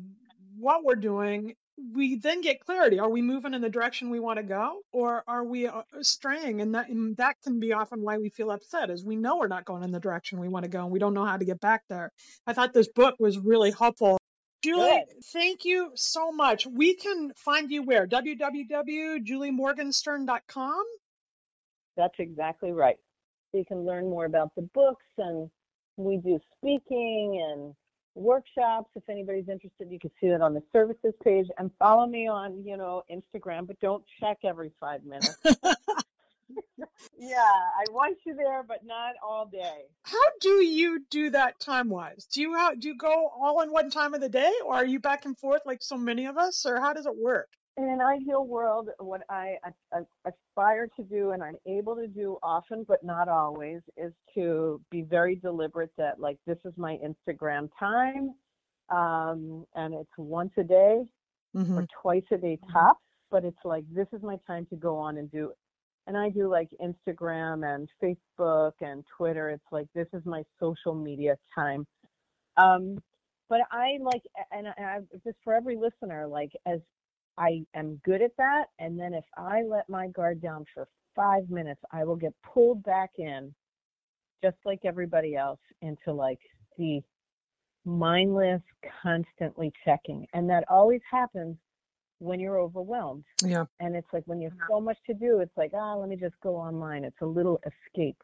what 0.56 0.84
we're 0.84 0.94
doing 0.94 1.54
we 1.94 2.16
then 2.16 2.40
get 2.40 2.60
clarity. 2.60 2.98
Are 2.98 3.08
we 3.08 3.22
moving 3.22 3.54
in 3.54 3.62
the 3.62 3.70
direction 3.70 4.10
we 4.10 4.20
want 4.20 4.38
to 4.38 4.42
go 4.42 4.80
or 4.92 5.24
are 5.26 5.44
we 5.44 5.66
uh, 5.66 5.82
straying? 6.02 6.60
And 6.60 6.74
that, 6.74 6.88
and 6.88 7.16
that 7.16 7.36
can 7.42 7.60
be 7.60 7.72
often 7.72 8.02
why 8.02 8.18
we 8.18 8.28
feel 8.28 8.50
upset 8.50 8.90
is 8.90 9.04
we 9.04 9.16
know 9.16 9.38
we're 9.38 9.48
not 9.48 9.64
going 9.64 9.82
in 9.82 9.90
the 9.90 10.00
direction 10.00 10.38
we 10.38 10.48
want 10.48 10.64
to 10.64 10.70
go 10.70 10.82
and 10.82 10.90
we 10.90 10.98
don't 10.98 11.14
know 11.14 11.24
how 11.24 11.36
to 11.36 11.44
get 11.44 11.60
back 11.60 11.82
there. 11.88 12.12
I 12.46 12.52
thought 12.52 12.74
this 12.74 12.88
book 12.88 13.14
was 13.18 13.38
really 13.38 13.70
helpful. 13.70 14.18
Julie, 14.62 14.90
Good. 14.90 15.24
thank 15.32 15.64
you 15.64 15.92
so 15.94 16.30
much. 16.30 16.66
We 16.66 16.94
can 16.94 17.32
find 17.36 17.70
you 17.70 17.82
where? 17.82 18.06
www.juliemorgenstern.com? 18.06 20.84
That's 21.96 22.14
exactly 22.18 22.72
right. 22.72 22.96
You 23.52 23.64
can 23.66 23.84
learn 23.84 24.08
more 24.08 24.24
about 24.24 24.54
the 24.54 24.62
books 24.74 25.04
and 25.18 25.50
we 25.96 26.18
do 26.18 26.38
speaking 26.58 27.44
and 27.50 27.74
workshops. 28.14 28.90
If 28.94 29.08
anybody's 29.08 29.48
interested, 29.48 29.90
you 29.90 29.98
can 29.98 30.10
see 30.20 30.28
that 30.28 30.40
on 30.40 30.54
the 30.54 30.62
services 30.72 31.14
page 31.22 31.46
and 31.58 31.70
follow 31.78 32.06
me 32.06 32.28
on, 32.28 32.64
you 32.64 32.76
know, 32.76 33.02
Instagram, 33.10 33.66
but 33.66 33.78
don't 33.80 34.04
check 34.20 34.38
every 34.44 34.72
five 34.80 35.04
minutes. 35.04 35.36
yeah, 37.18 37.36
I 37.36 37.90
want 37.90 38.18
you 38.24 38.34
there, 38.34 38.62
but 38.62 38.84
not 38.84 39.14
all 39.22 39.46
day. 39.46 39.82
How 40.02 40.18
do 40.40 40.64
you 40.64 41.04
do 41.10 41.30
that 41.30 41.58
time 41.60 41.88
wise? 41.88 42.26
Do 42.32 42.40
you 42.40 42.56
do 42.78 42.88
you 42.88 42.96
go 42.96 43.30
all 43.34 43.60
in 43.62 43.72
one 43.72 43.90
time 43.90 44.14
of 44.14 44.20
the 44.20 44.28
day, 44.28 44.52
or 44.64 44.74
are 44.74 44.86
you 44.86 45.00
back 45.00 45.24
and 45.24 45.36
forth 45.36 45.62
like 45.64 45.82
so 45.82 45.96
many 45.96 46.26
of 46.26 46.36
us, 46.36 46.66
or 46.66 46.80
how 46.80 46.92
does 46.92 47.06
it 47.06 47.16
work? 47.16 47.48
In 47.76 47.84
an 47.84 48.00
ideal 48.00 48.46
world, 48.46 48.90
what 48.98 49.22
I, 49.30 49.56
I, 49.64 49.98
I, 49.98 50.28
aspire 50.28 50.88
to 50.96 51.02
do 51.02 51.30
and 51.30 51.42
I'm 51.42 51.56
able 51.66 51.96
to 51.96 52.06
do 52.06 52.38
often, 52.42 52.84
but 52.86 53.02
not 53.02 53.28
always, 53.28 53.80
is 53.96 54.12
to 54.34 54.80
be 54.90 55.02
very 55.02 55.36
deliberate 55.36 55.90
that, 55.96 56.20
like, 56.20 56.36
this 56.46 56.58
is 56.64 56.72
my 56.76 56.98
Instagram 56.98 57.70
time. 57.78 58.34
Um, 58.90 59.64
and 59.74 59.94
it's 59.94 60.10
once 60.18 60.52
a 60.58 60.64
day 60.64 61.02
mm-hmm. 61.56 61.78
or 61.78 61.86
twice 62.02 62.24
a 62.30 62.36
day 62.36 62.58
tops, 62.70 63.00
but 63.30 63.44
it's 63.44 63.64
like, 63.64 63.84
this 63.90 64.08
is 64.12 64.22
my 64.22 64.36
time 64.46 64.66
to 64.66 64.76
go 64.76 64.96
on 64.96 65.16
and 65.16 65.30
do 65.30 65.48
it. 65.50 65.56
And 66.06 66.16
I 66.16 66.28
do 66.28 66.48
like 66.50 66.68
Instagram 66.82 67.64
and 67.74 67.88
Facebook 68.02 68.72
and 68.80 69.04
Twitter. 69.16 69.50
It's 69.50 69.64
like, 69.70 69.86
this 69.94 70.08
is 70.12 70.26
my 70.26 70.42
social 70.60 70.94
media 70.94 71.36
time. 71.54 71.86
Um, 72.56 72.98
but 73.48 73.60
I 73.70 73.98
like, 74.00 74.22
and 74.50 74.68
I, 74.68 74.98
just 75.24 75.36
for 75.44 75.54
every 75.54 75.76
listener, 75.76 76.26
like, 76.26 76.50
as 76.66 76.80
I 77.38 77.64
am 77.74 78.00
good 78.04 78.22
at 78.22 78.32
that. 78.38 78.66
And 78.78 78.98
then 78.98 79.14
if 79.14 79.24
I 79.36 79.62
let 79.62 79.88
my 79.88 80.08
guard 80.08 80.40
down 80.42 80.64
for 80.74 80.88
five 81.16 81.50
minutes, 81.50 81.80
I 81.92 82.04
will 82.04 82.16
get 82.16 82.34
pulled 82.54 82.82
back 82.84 83.10
in, 83.18 83.54
just 84.42 84.56
like 84.64 84.80
everybody 84.84 85.36
else, 85.36 85.60
into 85.82 86.12
like 86.12 86.40
the 86.78 87.02
mindless, 87.84 88.62
constantly 89.02 89.72
checking. 89.84 90.26
And 90.34 90.48
that 90.50 90.64
always 90.70 91.00
happens 91.10 91.56
when 92.18 92.40
you're 92.40 92.58
overwhelmed. 92.60 93.24
Yeah. 93.44 93.66
And 93.80 93.96
it's 93.96 94.08
like 94.12 94.24
when 94.26 94.40
you 94.40 94.50
have 94.50 94.58
so 94.70 94.80
much 94.80 94.98
to 95.06 95.14
do, 95.14 95.40
it's 95.40 95.56
like, 95.56 95.72
ah, 95.74 95.94
oh, 95.94 96.00
let 96.00 96.08
me 96.08 96.16
just 96.16 96.36
go 96.42 96.56
online. 96.56 97.04
It's 97.04 97.20
a 97.22 97.26
little 97.26 97.60
escape. 97.66 98.16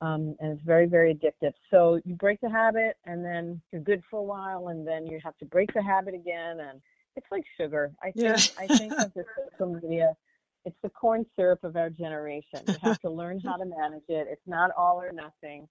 Um, 0.00 0.36
and 0.40 0.52
it's 0.52 0.62
very, 0.64 0.86
very 0.86 1.14
addictive. 1.14 1.52
So 1.70 2.00
you 2.04 2.14
break 2.16 2.40
the 2.40 2.50
habit 2.50 2.96
and 3.06 3.24
then 3.24 3.60
you're 3.72 3.82
good 3.82 4.02
for 4.10 4.18
a 4.20 4.22
while 4.22 4.68
and 4.68 4.86
then 4.86 5.06
you 5.06 5.20
have 5.24 5.36
to 5.38 5.46
break 5.46 5.72
the 5.74 5.82
habit 5.82 6.14
again 6.14 6.60
and 6.60 6.80
it's 7.16 7.26
like 7.30 7.44
sugar. 7.56 7.92
I 8.02 8.10
think 8.12 8.26
yeah. 8.26 8.36
I 8.58 8.66
think 8.66 8.92
of 8.92 9.14
the 9.14 9.24
social 9.52 9.74
media. 9.74 10.14
It's 10.64 10.76
the 10.82 10.90
corn 10.90 11.24
syrup 11.36 11.62
of 11.64 11.76
our 11.76 11.90
generation. 11.90 12.60
You 12.66 12.74
have 12.82 12.98
to 13.00 13.10
learn 13.10 13.40
how 13.40 13.56
to 13.56 13.64
manage 13.64 14.04
it. 14.08 14.26
It's 14.30 14.46
not 14.46 14.70
all 14.76 15.00
or 15.00 15.10
nothing. 15.12 15.68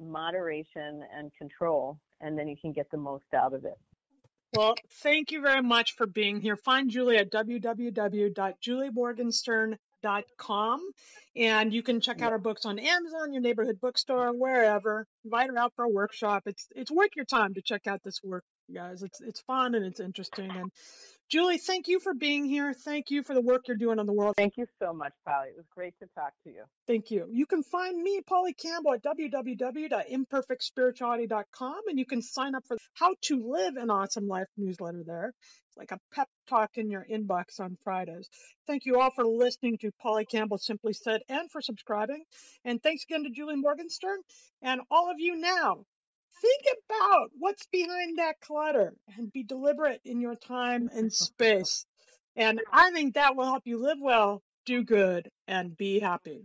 Moderation 0.00 1.02
and 1.16 1.32
control, 1.36 1.98
and 2.20 2.38
then 2.38 2.46
you 2.48 2.56
can 2.56 2.72
get 2.72 2.88
the 2.90 2.96
most 2.96 3.24
out 3.34 3.52
of 3.52 3.64
it. 3.64 3.76
Well, 4.56 4.76
thank 5.02 5.32
you 5.32 5.42
very 5.42 5.62
much 5.62 5.96
for 5.96 6.06
being 6.06 6.40
here. 6.40 6.56
Find 6.56 6.88
Julie 6.88 7.18
at 7.18 7.30
www.juliemorgenstern.com 7.30 9.78
and 11.36 11.72
you 11.72 11.82
can 11.82 12.00
check 12.00 12.22
out 12.22 12.32
our 12.32 12.38
books 12.38 12.64
on 12.64 12.78
Amazon, 12.78 13.32
your 13.32 13.42
neighborhood 13.42 13.80
bookstore, 13.80 14.32
wherever. 14.32 15.06
Invite 15.24 15.50
her 15.50 15.58
out 15.58 15.72
for 15.76 15.84
a 15.84 15.88
workshop. 15.88 16.44
It's 16.46 16.66
it's 16.74 16.90
worth 16.90 17.10
your 17.16 17.24
time 17.24 17.54
to 17.54 17.62
check 17.62 17.86
out 17.86 18.00
this 18.04 18.20
work 18.22 18.44
guys. 18.74 19.02
It's 19.02 19.20
it's 19.20 19.40
fun 19.42 19.74
and 19.74 19.84
it's 19.84 20.00
interesting. 20.00 20.50
And 20.50 20.70
Julie, 21.30 21.58
thank 21.58 21.88
you 21.88 22.00
for 22.00 22.14
being 22.14 22.46
here. 22.46 22.72
Thank 22.72 23.10
you 23.10 23.22
for 23.22 23.34
the 23.34 23.42
work 23.42 23.68
you're 23.68 23.76
doing 23.76 23.98
on 23.98 24.06
the 24.06 24.14
world. 24.14 24.36
Thank 24.36 24.56
you 24.56 24.64
so 24.80 24.94
much, 24.94 25.12
Polly. 25.26 25.48
It 25.48 25.56
was 25.56 25.66
great 25.74 25.92
to 26.00 26.06
talk 26.14 26.32
to 26.44 26.50
you. 26.50 26.62
Thank 26.86 27.10
you. 27.10 27.28
You 27.30 27.44
can 27.44 27.62
find 27.62 28.02
me, 28.02 28.22
Polly 28.26 28.54
Campbell, 28.54 28.94
at 28.94 29.02
www.imperfectspirituality.com, 29.02 31.80
and 31.88 31.98
you 31.98 32.06
can 32.06 32.22
sign 32.22 32.54
up 32.54 32.64
for 32.66 32.76
the 32.76 32.80
How 32.94 33.14
to 33.24 33.46
Live 33.46 33.76
an 33.76 33.90
Awesome 33.90 34.26
Life 34.26 34.48
newsletter 34.56 35.02
there. 35.06 35.34
Like 35.78 35.92
a 35.92 36.00
pep 36.12 36.28
talk 36.48 36.76
in 36.76 36.90
your 36.90 37.06
inbox 37.10 37.60
on 37.60 37.78
Fridays. 37.84 38.28
Thank 38.66 38.84
you 38.84 39.00
all 39.00 39.12
for 39.12 39.24
listening 39.24 39.78
to 39.78 39.92
Polly 40.02 40.24
Campbell 40.24 40.58
Simply 40.58 40.92
Said 40.92 41.20
and 41.28 41.48
for 41.50 41.62
subscribing. 41.62 42.24
And 42.64 42.82
thanks 42.82 43.04
again 43.04 43.22
to 43.24 43.30
Julie 43.30 43.56
Morgenstern 43.56 44.18
and 44.60 44.80
all 44.90 45.10
of 45.10 45.20
you 45.20 45.36
now 45.36 45.84
think 46.40 46.62
about 46.88 47.30
what's 47.38 47.66
behind 47.66 48.18
that 48.18 48.40
clutter 48.40 48.92
and 49.16 49.32
be 49.32 49.42
deliberate 49.42 50.00
in 50.04 50.20
your 50.20 50.34
time 50.34 50.90
and 50.92 51.12
space. 51.12 51.86
And 52.36 52.60
I 52.72 52.90
think 52.92 53.14
that 53.14 53.36
will 53.36 53.46
help 53.46 53.62
you 53.66 53.78
live 53.78 53.98
well, 54.00 54.42
do 54.64 54.84
good, 54.84 55.28
and 55.46 55.76
be 55.76 55.98
happy. 55.98 56.44